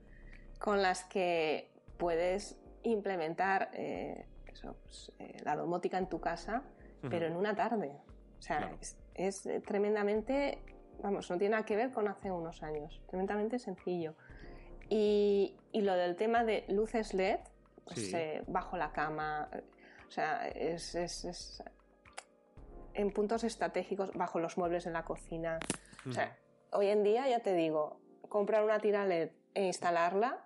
[0.60, 6.62] con las que puedes implementar eh, eso, pues, eh, la domótica en tu casa,
[7.10, 7.92] pero en una tarde.
[8.38, 8.78] O sea, Claro.
[8.80, 10.62] es, es, eh, tremendamente,
[11.02, 14.14] vamos, no tiene nada que ver con hace unos años, tremendamente sencillo.
[14.88, 17.40] Y, y lo del tema de luces LED,
[17.84, 18.12] pues Sí.
[18.16, 19.48] eh, bajo la cama,
[20.06, 21.62] o sea, es, es- es
[22.94, 25.58] en puntos estratégicos, bajo los muebles en la cocina.
[26.08, 26.36] O sea,
[26.72, 30.45] hoy en día, ya te digo, comprar una tira LED e instalarla,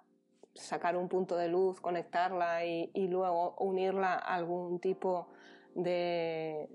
[0.55, 5.29] sacar un punto de luz, conectarla y, y luego unirla a algún tipo
[5.75, 6.69] de,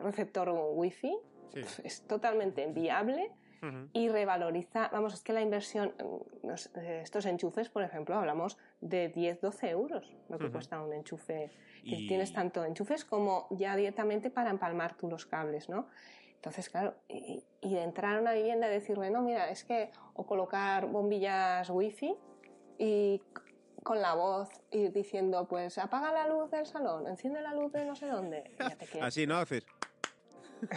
[0.00, 1.16] receptor wifi
[1.54, 1.60] Sí.
[1.84, 3.30] es totalmente viable
[3.92, 9.08] y revaloriza, vamos, es que la inversión, mm, eh, estos enchufes, por ejemplo, hablamos de
[9.08, 11.50] 10, 12 euros lo que cuesta un enchufe,
[11.82, 15.88] que Y- tienes tanto enchufes como ya directamente para empalmar tú los cables, ¿no?
[16.34, 20.26] Entonces, claro, y, y entrar a una vivienda y decirle, no, mira, es que, o
[20.26, 22.14] colocar bombillas wifi
[22.78, 23.20] y
[23.82, 27.84] con la voz ir diciendo, pues apaga la luz del salón, enciende la luz de
[27.84, 28.42] no sé dónde.
[28.58, 29.00] ya te.
[29.00, 29.36] Así, ¿no?
[29.38, 29.64] Haces.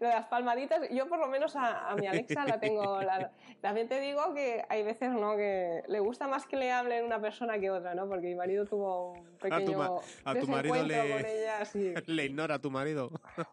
[0.00, 3.00] Lo de las palmaditas, yo por lo menos a, a mi Alexa la tengo.
[3.02, 3.30] la-
[3.60, 5.36] también te digo que hay veces ¿no?
[5.36, 8.08] que le gusta más que le hablen una persona que otra, ¿no?
[8.08, 11.64] Porque mi marido tuvo un pequeño ma- a tu marido le- con ella.
[11.64, 11.94] sí.
[12.06, 13.10] Le ignora a tu marido.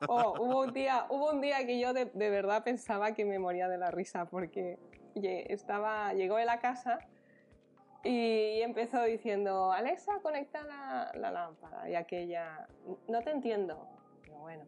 [0.08, 3.38] Oh, hubo, un día, hubo un día que yo de, de verdad pensaba que me
[3.38, 4.78] moría de la risa porque
[5.16, 7.00] estaba, llegó él a casa
[8.04, 11.90] y empezó diciendo, Alexa, conecta la, la lámpara.
[11.90, 12.68] Y aquella,
[13.08, 13.88] no te entiendo.
[14.24, 14.66] Digo, bueno.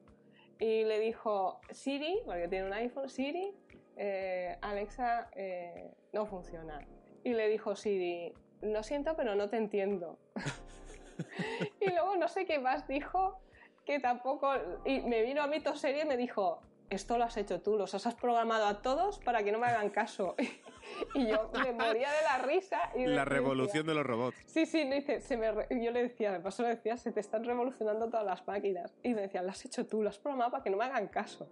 [0.59, 3.53] Y le dijo, Siri, porque tiene un iPhone, Siri,
[3.95, 6.85] eh, Alexa eh, no funciona.
[7.23, 10.19] Y le dijo Siri, lo siento, pero no te entiendo.
[11.79, 13.39] y luego no sé qué más dijo,
[13.85, 14.53] que tampoco...
[14.85, 16.61] Y me vino a mí serie y me dijo,
[16.91, 19.89] esto lo has hecho tú, los has programado a todos para que no me hagan
[19.89, 20.35] caso.
[21.15, 22.91] y yo me moría de la risa.
[22.95, 24.37] Y La decía, revolución de los robots.
[24.45, 27.11] Sí, sí, me dice, se me re- yo le decía, de paso le decía, se
[27.11, 28.93] te están revolucionando todas las máquinas.
[29.03, 31.07] Y me decían, lo has hecho tú, lo has programado para que no me hagan
[31.07, 31.49] caso.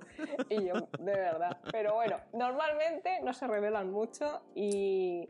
[0.50, 1.58] Y yo, de verdad.
[1.72, 5.30] Pero bueno, normalmente no se revelan mucho y,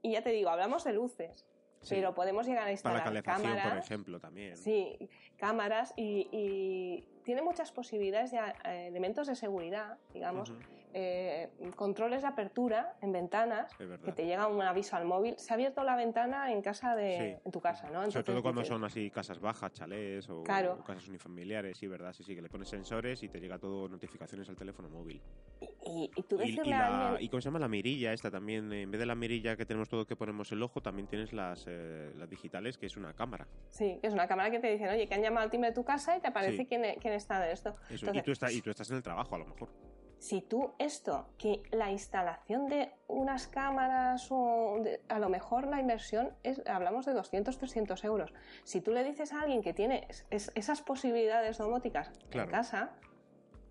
[0.00, 1.44] y ya te digo, hablamos de luces,
[1.80, 1.96] Sí.
[1.96, 4.56] pero podemos llegar a Para instalar la calefacción, por ejemplo, también.
[4.56, 4.96] Sí,
[5.36, 10.52] cámaras y, y tiene muchas posibilidades de eh, elementos de seguridad, digamos,
[10.96, 13.70] eh, controles de apertura en ventanas,
[14.04, 15.34] que te llega un aviso al móvil.
[15.38, 17.42] Se ha abierto la ventana en casa de, Sí.
[17.44, 17.94] en tu casa, ¿no?
[17.94, 20.78] Sobre Entonces todo cuando son así casas bajas, chalés o, Claro.
[20.80, 22.12] o casas unifamiliares, sí, ¿verdad?
[22.12, 25.20] Sí, sí, que le pones sensores y te llega todo notificaciones al teléfono móvil.
[25.60, 27.24] Y, y Y, y la, alguien...
[27.24, 29.88] y cómo se llama la mirilla esta también, en vez de la mirilla que tenemos
[29.88, 33.46] todo que ponemos el ojo, también tienes las, eh, las digitales, que es una cámara.
[33.68, 35.74] Sí, que es una cámara que te dicen, oye, que han llamado al timbre de
[35.74, 36.66] tu casa y te aparece Sí.
[36.66, 37.70] quién, e- quién está de esto.
[37.90, 39.68] Eso, Entonces, y, tú estás, y tú estás en el trabajo, a lo mejor.
[40.24, 45.80] Si tú esto, que la instalación de unas cámaras o de- a lo mejor la
[45.80, 48.32] inversión es, hablamos de 200, 300 euros.
[48.64, 52.48] Si tú le dices a alguien que tiene es- es- esas posibilidades domóticas Claro.
[52.48, 52.92] en casa,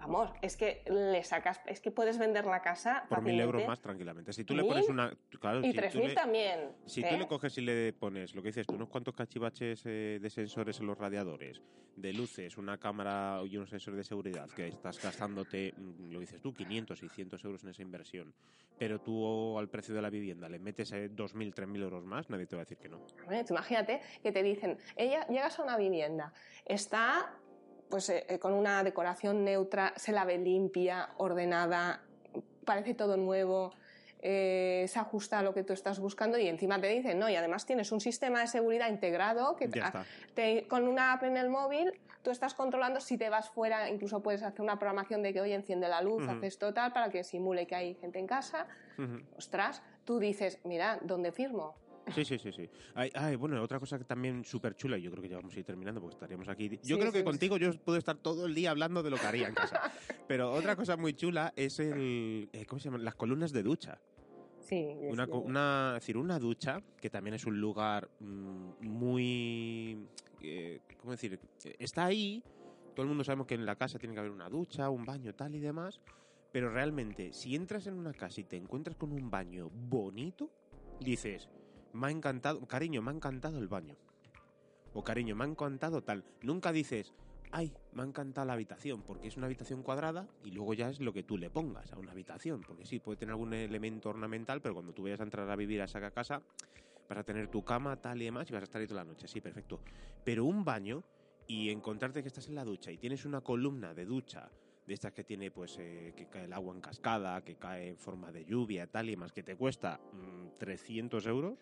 [0.04, 3.80] vamos, es que le sacas, es que puedes vender la casa Por mil euros más
[3.82, 4.34] tranquilamente.
[4.34, 4.72] Si tú le ¿Mil?
[4.72, 5.14] pones una...
[5.40, 6.72] Claro, Y si 3.000 le- también.
[6.86, 7.08] Si ¿eh?
[7.10, 10.30] tú le coges y le pones lo que dices tú, unos cuantos cachivaches eh, de
[10.30, 11.62] sensores en los radiadores,
[11.96, 16.42] de luces, una cámara y unos sensores de seguridad, que estás gastándote, mm, lo dices
[16.42, 18.34] tú, 500, 600 euros en esa inversión,
[18.80, 22.48] pero tú al precio de la vivienda le metes eh, 2.000, 3.000 euros más, nadie
[22.48, 23.00] te va a decir que no.
[23.50, 26.34] Imagínate que te dicen, ella llegas a una vivienda,
[26.66, 27.38] está
[27.94, 32.02] pues eh, eh, con una decoración neutra, se la ve limpia, ordenada,
[32.66, 33.72] parece todo nuevo,
[34.20, 37.36] eh, se ajusta a lo que tú estás buscando y encima te dicen, no, y
[37.36, 39.70] además tienes un sistema de seguridad integrado que
[40.34, 44.24] te- con una app en el móvil tú estás controlando si te vas fuera, incluso
[44.24, 46.32] puedes hacer una programación de que, oye, enciende la luz, Ujú.
[46.38, 48.66] haces total para que simule que hay gente en casa.
[49.38, 51.76] Ostras, tú dices, mira, ¿dónde firmo?
[52.14, 52.70] Sí, sí, sí, sí.
[52.96, 55.56] Ay, ay, bueno, otra cosa que también súper chula, y yo creo que ya vamos
[55.56, 56.70] a ir terminando porque estaríamos aquí.
[56.84, 59.18] Yo Sí, creo que sí, contigo yo puedo estar todo el día hablando de lo
[59.18, 59.80] que haría en casa.
[60.28, 62.50] Pero otra cosa muy chula es el.
[62.52, 62.98] eh, ¿Cómo se llama?
[62.98, 64.00] Las columnas de ducha.
[64.60, 65.32] Sí, Una, sí.
[65.34, 70.08] una, es decir, una ducha, que también es un lugar mm, muy...
[70.42, 71.40] eh, ¿Cómo decir?
[71.80, 72.42] Está ahí,
[72.96, 75.34] todo el mundo sabemos que en la casa tiene que haber una ducha, un baño,
[75.36, 76.00] tal y demás,
[76.52, 80.50] pero realmente, si entras en una casa y te encuentras con un baño bonito,
[81.02, 81.50] dices,
[81.94, 83.96] me ha encantado, cariño, me ha encantado el baño.
[84.94, 86.24] O cariño, me ha encantado tal.
[86.42, 87.14] Nunca dices,
[87.52, 91.00] ay, me ha encantado la habitación, porque es una habitación cuadrada y luego ya es
[91.00, 94.62] lo que tú le pongas a una habitación, porque sí, puede tener algún elemento ornamental,
[94.62, 96.42] pero cuando tú vayas a entrar a vivir a esa casa,
[97.08, 99.12] vas a tener tu cama, tal y demás, y vas a estar ahí toda la
[99.12, 99.80] noche, sí, perfecto.
[100.24, 101.04] Pero un baño
[101.48, 104.50] y encontrarte que estás en la ducha y tienes una columna de ducha
[104.86, 107.98] de estas que tiene pues eh, que cae el agua en cascada, que cae en
[107.98, 111.58] forma de lluvia, tal y demás, que te cuesta mm, 300 euros,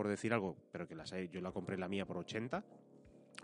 [0.00, 2.64] por decir algo, pero que las hay, yo la compré la mía por 80,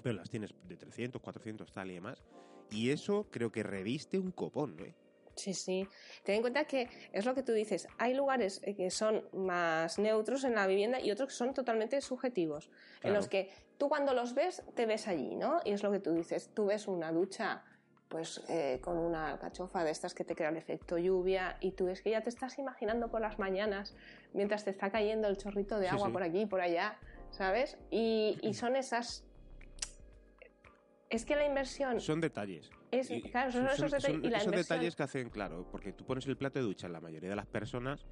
[0.03, 2.25] pero las tienes de 300, 400, tal y demás.
[2.71, 4.95] Y eso creo que reviste un copón, ¿eh?
[5.35, 5.87] Sí, sí.
[6.25, 7.87] Ten en cuenta que es lo que tú dices.
[7.99, 12.01] Hay lugares eh, que son más neutros en la vivienda y otros que son totalmente
[12.01, 12.71] subjetivos.
[13.03, 15.61] En los que tú cuando los ves, te ves allí, ¿no?
[15.63, 16.49] Y es lo que tú dices.
[16.55, 17.65] Tú ves una ducha
[18.09, 21.87] pues eh, con una alcachofa de estas que te crea el efecto lluvia y tú
[21.87, 23.95] ves que ya te estás imaginando por las mañanas
[24.33, 26.13] mientras te está cayendo el chorrito de agua sí.
[26.13, 26.97] por aquí y por allá,
[27.31, 27.77] ¿sabes?
[27.91, 29.25] Y, y son esas
[31.09, 32.71] Es que la inversión Son detalles.
[32.91, 35.93] es, Y claro, son, esos detalles y la esos inversión- detalles que hacen, claro, porque
[35.93, 38.07] tú pones el plato de ducha en la mayoría de las personas,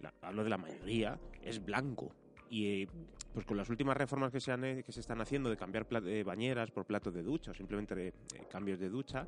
[0.00, 2.12] la- hablo de la mayoría, es blanco.
[2.50, 2.88] Y eh,
[3.34, 5.86] pues con las últimas reformas que se, han, eh, que se están haciendo de cambiar
[5.86, 8.12] pla- eh, bañeras por platos de ducha o simplemente eh,
[8.48, 9.26] cambios de ducha,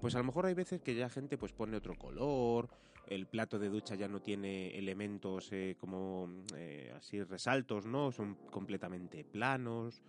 [0.00, 2.68] pues a lo mejor hay veces que ya gente pues pone otro color,
[3.08, 8.12] el plato de ducha ya no tiene elementos eh, como eh, así resaltos, ¿no?
[8.12, 10.02] Son completamente planos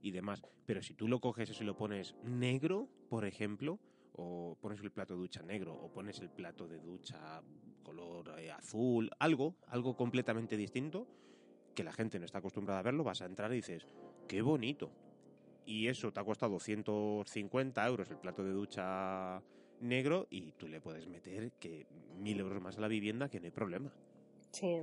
[0.00, 0.42] y demás.
[0.64, 3.78] Pero si tú lo coges eso y lo pones negro, por ejemplo,
[4.16, 7.42] o pones el plato de ducha negro, o pones el plato de ducha
[7.82, 11.06] color azul, algo, algo completamente distinto,
[11.74, 13.86] que la gente no está acostumbrada a verlo, vas a entrar y dices,
[14.28, 14.90] qué bonito.
[15.66, 19.42] Y eso te ha costado 250 euros el plato de ducha
[19.80, 21.86] negro y tú le puedes meter que
[22.18, 23.92] mil euros más a la vivienda que no hay problema.
[24.50, 24.78] Sí,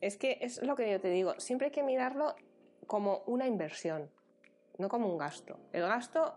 [0.00, 2.34] es que es lo que yo te digo, siempre hay que mirarlo
[2.86, 4.10] como una inversión,
[4.78, 5.58] no como un gasto.
[5.72, 6.34] El gasto,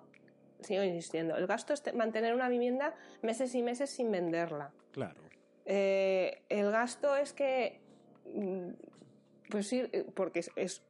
[0.62, 4.72] sigo insistiendo, el gasto es te- mantener una vivienda meses y meses sin venderla.
[4.92, 5.22] Claro.
[5.66, 7.80] Eh, el gasto es que,
[8.34, 8.70] mm,
[9.50, 10.84] pues sí, eh, porque es, es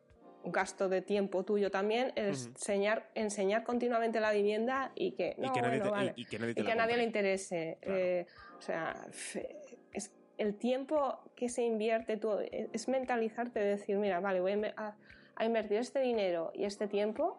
[0.43, 5.51] un gasto de tiempo tuyo también, enseñar, enseñar continuamente la vivienda y que, no, y,
[5.51, 6.97] que nadie bueno, te, vale y- y que nadie te y la que a nadie
[6.97, 7.77] le interese.
[7.81, 7.99] Claro.
[7.99, 8.25] Eh,
[8.57, 9.07] o sea,
[9.91, 14.51] es, el tiempo que se invierte tú es es mentalizarte de decir, mira, vale, voy
[14.51, 14.95] a, inve- a-
[15.35, 17.37] a invertir este dinero y este tiempo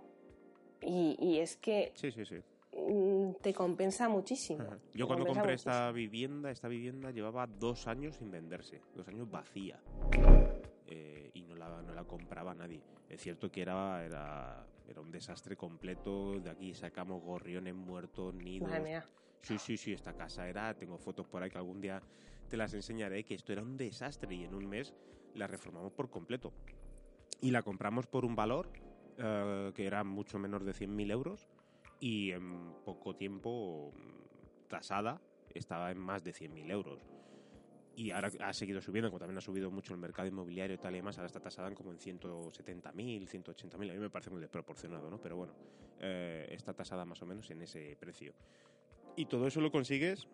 [0.81, 2.37] y, y es que Sí, sí, sí.
[2.73, 4.63] mm, te compensa muchísimo.
[4.63, 4.79] Ajá.
[4.95, 5.73] Yo cuando compré muchísimo.
[5.73, 9.79] esta vivienda, esta vivienda llevaba dos años sin venderse, dos años vacía.
[10.89, 12.83] Eh, y no la, no la compraba nadie.
[13.09, 16.39] Es cierto que era, era, era un desastre completo.
[16.41, 18.69] De aquí sacamos gorriones muertos, nidos.
[18.69, 19.07] Madre mía.
[19.43, 22.03] Sí, sí, sí, esta casa era, tengo fotos por ahí que algún día
[22.49, 24.95] te las enseñaré, que esto era un desastre y en un mes
[25.35, 26.53] la reformamos por completo.
[27.41, 28.71] Y la compramos por un valor
[29.19, 31.49] eh, que era mucho menor de 100.000 euros
[32.01, 35.21] y en poco tiempo mm, tasada
[35.55, 37.01] estaba en más de 100.000 euros.
[37.97, 40.93] Y ahora ha seguido subiendo, como también ha subido mucho el mercado inmobiliario y tal
[40.93, 42.93] y demás, ahora está tasada como en 170.000,
[43.27, 45.19] 180.000, a mí me parece muy desproporcionado, ¿no?
[45.19, 45.55] Pero bueno,
[45.99, 48.35] eh, está tasada más o menos en ese precio.
[49.17, 50.29] Y todo eso lo consigues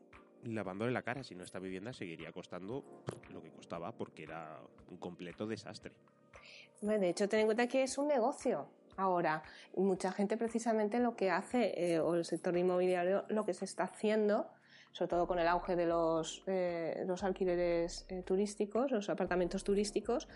[0.44, 2.84] lavándole la cara, si no esta vivienda seguiría costando
[3.32, 4.60] lo que costaba porque era
[4.90, 5.92] un completo desastre.
[6.80, 8.68] De hecho, ten en cuenta que es un negocio.
[8.96, 9.42] Ahora,
[9.76, 13.84] mucha gente precisamente lo que hace, eh, o el sector inmobiliario, lo que se está
[13.84, 14.50] haciendo,
[14.92, 20.28] sobre todo con el auge de los, eh, los alquileres eh, turísticos, los apartamentos turísticos,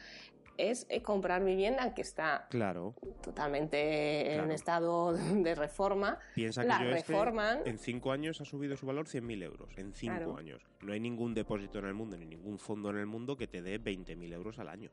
[0.58, 4.52] es eh, comprar vivienda que está Claro, totalmente en Claro.
[4.54, 7.58] estado de reforma, piensa que la yo este, reforman.
[7.66, 9.76] en cinco años ha subido su valor 100.000 euros.
[9.76, 10.36] En cinco Claro.
[10.38, 10.62] años.
[10.80, 13.60] No hay ningún depósito en el mundo, ni ningún fondo en el mundo que te
[13.60, 14.90] dé 20.000 euros al año.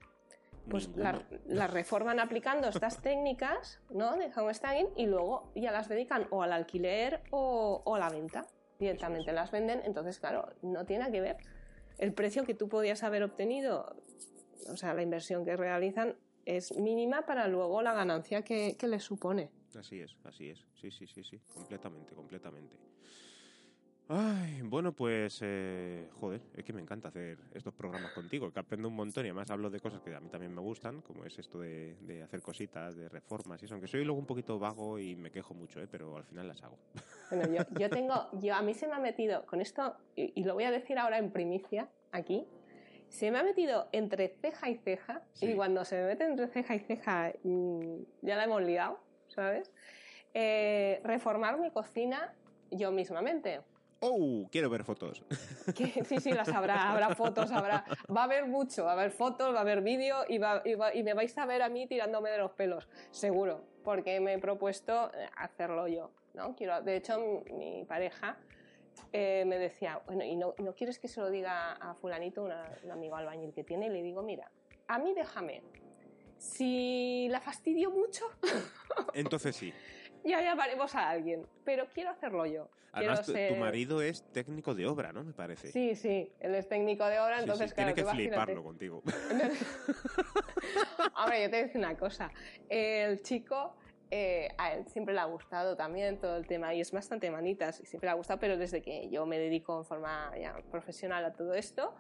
[0.70, 4.16] pues la, la reforman aplicando estas técnicas ¿no?
[4.18, 8.46] de homestaging y luego ya las dedican o al alquiler o, o a la venta.
[8.80, 11.38] Directamente las venden, entonces claro, no tiene que ver.
[11.98, 13.96] El precio que tú podías haber obtenido,
[14.70, 16.16] o sea, la inversión que realizan
[16.46, 19.50] es mínima para luego la ganancia que, que les supone.
[19.78, 20.60] Así es, así es.
[20.80, 21.40] Sí, sí, sí, sí.
[21.54, 22.78] Completamente, completamente.
[24.10, 28.90] Ay, bueno, pues, eh, joder, es que me encanta hacer estos programas contigo, que aprendo
[28.90, 31.40] un montón y además hablo de cosas que a mí también me gustan, como es
[31.40, 35.00] esto de, de hacer cositas, de reformas y eso, aunque soy luego un poquito vago
[35.00, 35.88] y me quejo mucho, ¿eh?
[35.90, 36.78] pero al final las hago.
[37.32, 40.44] Bueno, yo, yo tengo, yo a mí se me ha metido con esto, y, y
[40.44, 42.46] lo voy a decir ahora en primicia, aquí,
[43.08, 45.48] se me ha metido entre ceja y ceja, Sí.
[45.52, 49.00] y cuando se me mete entre ceja y ceja, mm, ya la hemos liado,
[49.30, 49.72] ¿sabes?
[50.36, 52.34] Eh, reformar mi cocina
[52.70, 53.62] yo mismamente.
[54.06, 54.48] ¡Oh!
[54.52, 55.24] Quiero ver fotos.
[56.06, 57.86] Sí, sí, las habrá, habrá fotos, habrá.
[58.16, 60.76] Va a haber mucho, va a haber fotos, va a haber vídeo y, va- y
[60.76, 64.34] va- y me vais a ver a mí tirándome de los pelos, seguro, porque me
[64.34, 66.54] he propuesto eh, hacerlo yo, ¿no?
[66.56, 68.38] Quiero, de hecho, mi, mi pareja
[69.14, 72.70] eh, me decía, bueno, ¿y no, no quieres que se lo diga a fulanito, una-
[72.84, 73.88] un amigo albañil que tiene?
[73.88, 74.52] Y le digo, mira,
[74.88, 75.64] a mí déjame.
[76.38, 78.26] Si la fastidio mucho,
[79.14, 79.74] Entonces sí.
[80.24, 82.70] Ya llamaremos a alguien, pero quiero hacerlo yo.
[82.96, 85.24] Además, tu, Quiero tu ser- marido es técnico de obra, ¿no?
[85.24, 85.72] Me parece.
[85.72, 89.02] Sí, sí, él es técnico de obra, Sí, entonces sí, claro, Tiene que fliparlo contigo.
[91.18, 92.32] Hombre, yo te voy a decir una cosa.
[92.70, 93.76] El chico,
[94.12, 97.80] eh, a él siempre le ha gustado también todo el tema y es bastante manitas
[97.80, 101.26] y siempre le ha gustado, pero desde que yo me dedico en forma ya profesional
[101.26, 101.96] a todo esto,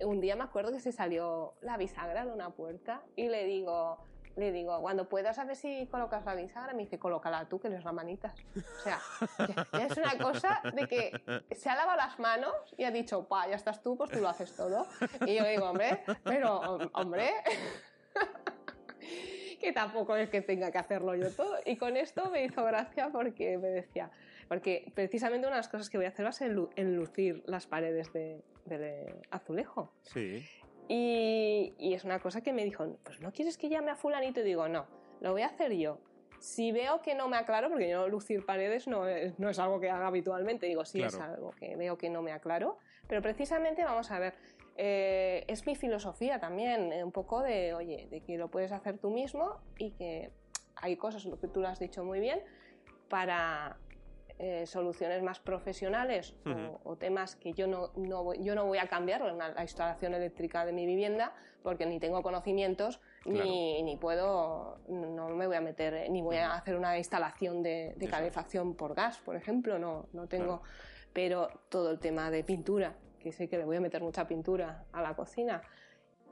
[0.00, 3.98] un día me acuerdo que se salió la bisagra de una puerta y le digo,
[4.36, 7.68] le digo, cuando puedas a ver si colocas la bisagra, me dice, colócala tú, que
[7.68, 8.34] eres la manitas.
[8.56, 8.98] O sea,
[9.38, 11.12] ya, ya es una cosa de que
[11.54, 14.28] se ha lavado las manos y ha dicho, pa, ya estás tú, pues tú lo
[14.28, 14.86] haces todo.
[15.26, 17.30] Y yo digo, hombre, pero, hombre.
[19.60, 21.58] que tampoco es que tenga que hacerlo yo todo.
[21.64, 24.10] Y con esto me hizo gracia porque me decía,
[24.48, 27.66] porque precisamente una de las cosas que voy a hacer va a ser enlucir las
[27.66, 29.92] paredes de, de azulejo.
[30.02, 30.44] Sí.
[30.92, 34.40] Y, y, es una cosa que me dijo, pues no quieres que llame a fulanito
[34.40, 34.86] y digo, no,
[35.20, 36.00] lo voy a hacer yo.
[36.40, 39.78] Si veo que no me aclaro, porque yo lucir paredes no es, no es algo
[39.78, 42.76] que haga habitualmente, digo, sí es algo que veo que no me aclaro,
[43.06, 44.34] pero precisamente vamos a ver,
[44.76, 48.98] eh, es mi filosofía también, eh, un poco de, oye, de que lo puedes hacer
[48.98, 50.32] tú mismo y que
[50.74, 52.40] hay cosas, lo que tú lo has dicho muy bien,
[53.08, 53.78] para
[54.42, 56.34] eh, soluciones más profesionales
[56.84, 60.72] o, temas que yo no, no, yo no voy a cambiar la instalación eléctrica de
[60.72, 66.22] mi vivienda porque ni tengo conocimientos ni, ni, puedo, no me voy a meter, ni
[66.22, 70.62] voy a hacer una instalación de, calefacción por gas, por ejemplo, no, no tengo,
[71.12, 74.86] pero todo el tema de pintura, que sé que le voy a meter mucha pintura
[74.90, 75.60] a la cocina,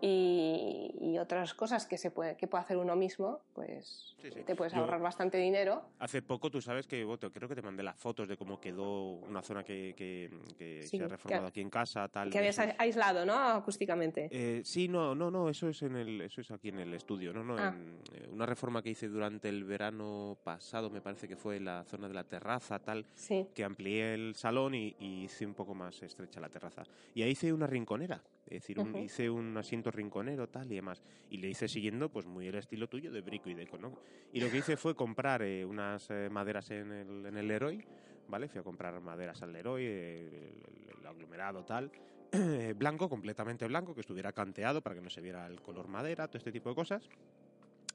[0.01, 5.01] y, otras cosas que se puede que puede hacer uno mismo, pues te puedes ahorrar
[5.01, 5.83] bastante dinero.
[5.99, 9.43] Hace poco tú sabes que creo que te mandé las fotos de cómo quedó una
[9.43, 12.31] zona que, que, se ha reformado aquí en casa, tal.
[12.31, 13.35] Que habías aislado, ¿no?
[13.37, 14.29] Acústicamente.
[14.31, 17.33] Eh, sí, no, no, no, eso es en el, eso es aquí en el estudio,
[17.33, 17.75] no, no, ah.
[18.13, 22.09] eh, una reforma que hice durante el verano pasado, me parece que fue la zona
[22.09, 23.07] de la terraza, tal,
[23.55, 26.83] que amplié el salón y, hice un poco más estrecha la terraza.
[27.15, 31.03] Y ahí hice una rinconera, es decir, hice un asiento rinconero, tal y demás.
[31.29, 33.93] Y le hice siguiendo, pues muy el estilo tuyo de brico y deco, ¿no?
[34.33, 37.85] Y lo que hice fue comprar eh, unas eh, maderas en el, en el Leroy,
[38.27, 38.49] ¿vale?
[38.49, 41.91] Fui a comprar maderas al Leroy, el, aglomerado, tal.
[42.77, 46.39] blanco, completamente blanco, que estuviera canteado para que no se viera el color madera, todo
[46.39, 47.09] este tipo de cosas.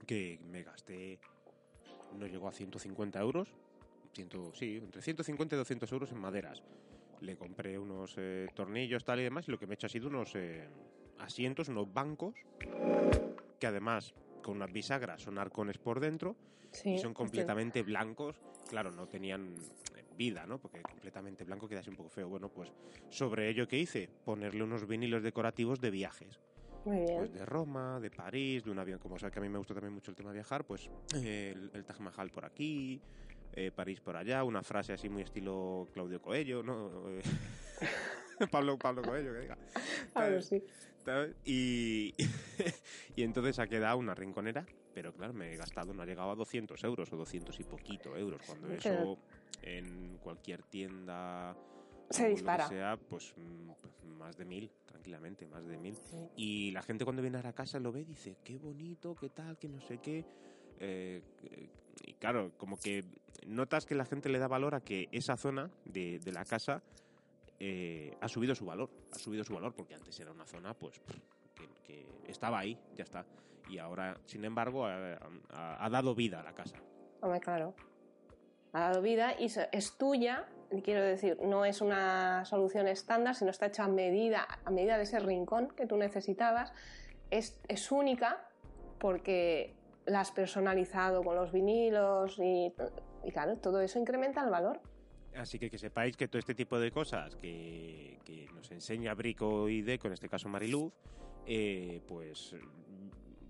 [0.06, 1.20] Que me gasté,
[2.20, 3.50] no llegó a 150 euros.
[4.14, 6.62] Ciento, sí, entre 150 y 200 euros en maderas
[7.24, 9.90] le compré unos eh, tornillos tal y demás y lo que me he hecho ha
[9.90, 10.34] sido unos
[11.20, 12.36] asientos, unos bancos,
[13.60, 16.36] que además con unas bisagras son arcones por dentro
[16.84, 18.36] y son completamente blancos.
[18.70, 19.56] Claro, no tenían
[20.18, 20.60] vida, ¿no?
[20.60, 22.30] Porque completamente blanco queda así un poco feo.
[22.30, 22.72] Bueno, pues
[23.10, 26.40] sobre ello que hice, ponerle unos vinilos decorativos de viajes.
[26.86, 27.18] Muy bien.
[27.18, 29.74] Pues de Roma, de París, de un avión, como sabes que a mí me gusta
[29.74, 33.02] también mucho el tema de viajar, pues el, Taj Mahal por aquí,
[33.54, 36.92] eh, París por allá, una frase así muy estilo Claudio Coello, ¿no?
[38.52, 39.58] Pablo, Pablo Coello, que diga.
[40.14, 40.64] Pablo, sí.
[41.46, 42.14] Y,
[43.16, 46.36] y entonces ha quedado una rinconera, pero claro, me he gastado, no ha llegado a
[46.36, 49.18] 200 euros o 200 y poquito euros, cuando eso
[49.62, 51.56] en cualquier tienda
[52.10, 52.68] se dispara.
[52.68, 55.98] sea, pues mm, más de mil, tranquilamente, más de mil.
[56.36, 59.30] Y la gente cuando viene a la casa lo ve y dice, qué bonito, qué
[59.30, 60.26] tal, que no sé qué.
[60.80, 61.22] Eh,
[62.04, 63.04] y claro, como que
[63.48, 66.84] notas que la gente le da valor a que esa zona de, de la casa
[67.66, 71.02] eh, ha subido su valor, ha subido su valor porque antes era una zona pues
[71.86, 73.26] que, estaba ahí, ya está.
[73.70, 76.78] Y ahora, sin embargo, ha, dado vida a la casa.
[77.42, 77.74] Claro.
[78.74, 80.46] Ha dado vida y es tuya,
[80.84, 85.04] quiero decir, no es una solución estándar, sino está hecha a medida, a medida de
[85.04, 86.74] ese rincón que tú necesitabas.
[87.30, 88.46] Es, es única
[89.00, 89.74] porque
[90.06, 92.74] la has personalizado con los vinilos y,
[93.24, 94.82] y claro, todo eso incrementa el valor.
[95.36, 98.20] Así que que sepáis que todo este tipo de cosas que,
[98.54, 100.94] nos enseña Brico y Deco, en este caso Mariluz,
[101.46, 102.56] eh, pues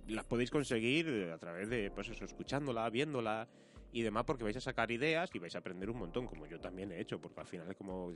[0.08, 3.48] las podéis conseguir a través de, pues eso, escuchándola, viéndola
[3.92, 6.60] y demás, porque vais a sacar ideas y vais a aprender un montón, como yo
[6.60, 8.14] también he hecho, porque al final como,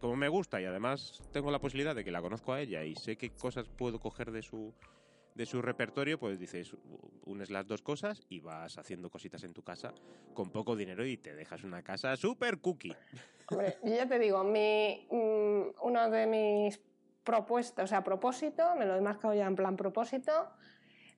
[0.00, 2.94] como me gusta y además tengo la posibilidad de que la conozco a ella y
[2.96, 4.74] sé qué cosas puedo coger de su
[5.36, 6.74] de su repertorio, pues dices,
[7.26, 9.92] unes las dos cosas y vas haciendo cositas en tu casa
[10.32, 12.96] con poco dinero y te dejas una casa súper cookie.
[13.84, 16.80] Yo ya te digo, mi, mm, uno de mis
[17.22, 20.32] propuestas, o sea, propósito, me lo he marcado ya en plan propósito,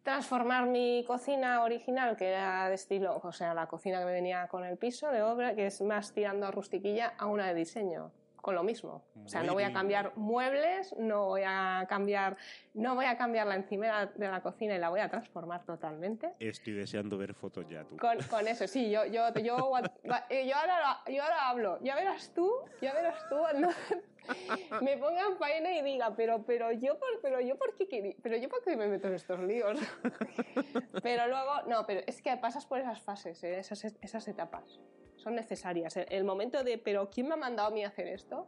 [0.02, 4.48] transformar mi cocina original, que era de estilo, o sea, la cocina que me venía
[4.48, 8.12] con el piso de obra, que es más tirando a rustiquilla, a una de diseño
[8.48, 9.04] con lo mismo.
[9.26, 12.38] O sea, no voy a cambiar muebles, no voy a cambiar,
[12.72, 16.32] no voy a cambiar la encimera de la cocina y la voy a transformar totalmente.
[16.40, 17.98] Estoy deseando ver fotos ya tú.
[17.98, 21.78] Con, con eso, sí, yo, yo, yo, yo, ahora, yo ahora hablo.
[21.82, 23.68] Ya verás tú, ya verás tú cuando
[24.80, 28.48] me pongan faena y diga, pero, pero yo, por, pero yo, ¿por qué pero yo,
[28.48, 29.78] ¿por qué me meto en estos líos?
[31.02, 34.80] pero luego, no, pero es que pasas por esas fases, eh, esas, esas etapas
[35.18, 35.96] son necesarias.
[35.96, 38.46] El, momento de, pero ¿quién me ha mandado a mí a hacer esto?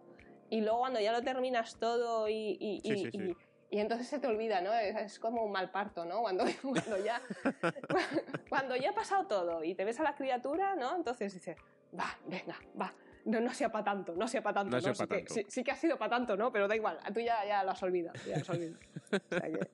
[0.49, 2.81] Y luego cuando ya lo terminas todo y, y,
[3.71, 4.73] y, entonces se te olvida, ¿no?
[4.75, 6.23] Es, como un mal parto, ¿no?
[6.23, 7.21] Cuando, cuando, ya,
[8.49, 10.97] cuando ya ha pasado todo y te ves a la criatura, ¿no?
[10.97, 11.57] Entonces dices,
[11.99, 12.93] va, venga, va.
[13.27, 14.81] No, no sea para tanto, no sea para tanto.
[14.81, 16.51] No, sí, Que, sí, que ha sido para tanto, ¿no?
[16.51, 18.19] Pero da igual, tú ya, ya lo has olvidado.
[18.27, 18.81] Ya lo has olvidado.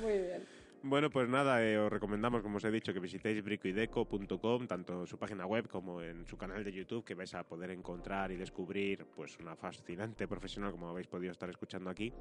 [0.00, 0.59] muy bien.
[0.82, 5.06] Bueno, pues nada, eh, os recomendamos, como os he dicho, que visitéis bricoideco.com, tanto en
[5.06, 8.36] su página web como en su canal de YouTube, que vais a poder encontrar y
[8.36, 12.14] descubrir pues una fascinante profesional, como habéis podido estar escuchando aquí,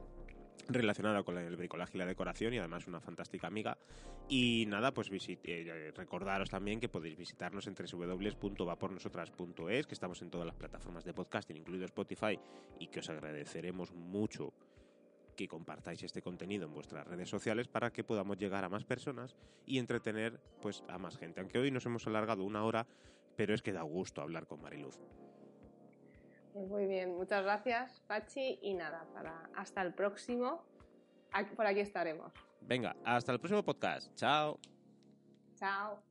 [0.67, 3.77] relacionada con el bricolaje y la decoración y además una fantástica amiga.
[4.27, 10.45] Y nada, pues eh, recordaros también que podéis visitarnos en www.vapornosotras.es, que estamos en todas
[10.45, 12.37] las plataformas de podcasting, incluido Spotify,
[12.77, 14.51] y que os agradeceremos mucho
[15.39, 19.37] que compartáis este contenido en vuestras redes sociales para que podamos llegar a más personas
[19.65, 21.39] y entretener pues a más gente.
[21.39, 22.85] Aunque hoy nos hemos alargado una hora,
[23.37, 24.99] pero es que da gusto hablar con Mariluz.
[26.51, 30.61] Pues muy bien, muchas gracias Pachi y nada, para hasta el próximo.
[31.55, 32.33] Por aquí estaremos.
[32.59, 34.13] Venga, hasta el próximo podcast.
[34.15, 34.59] Chao.
[35.55, 36.08] Chao.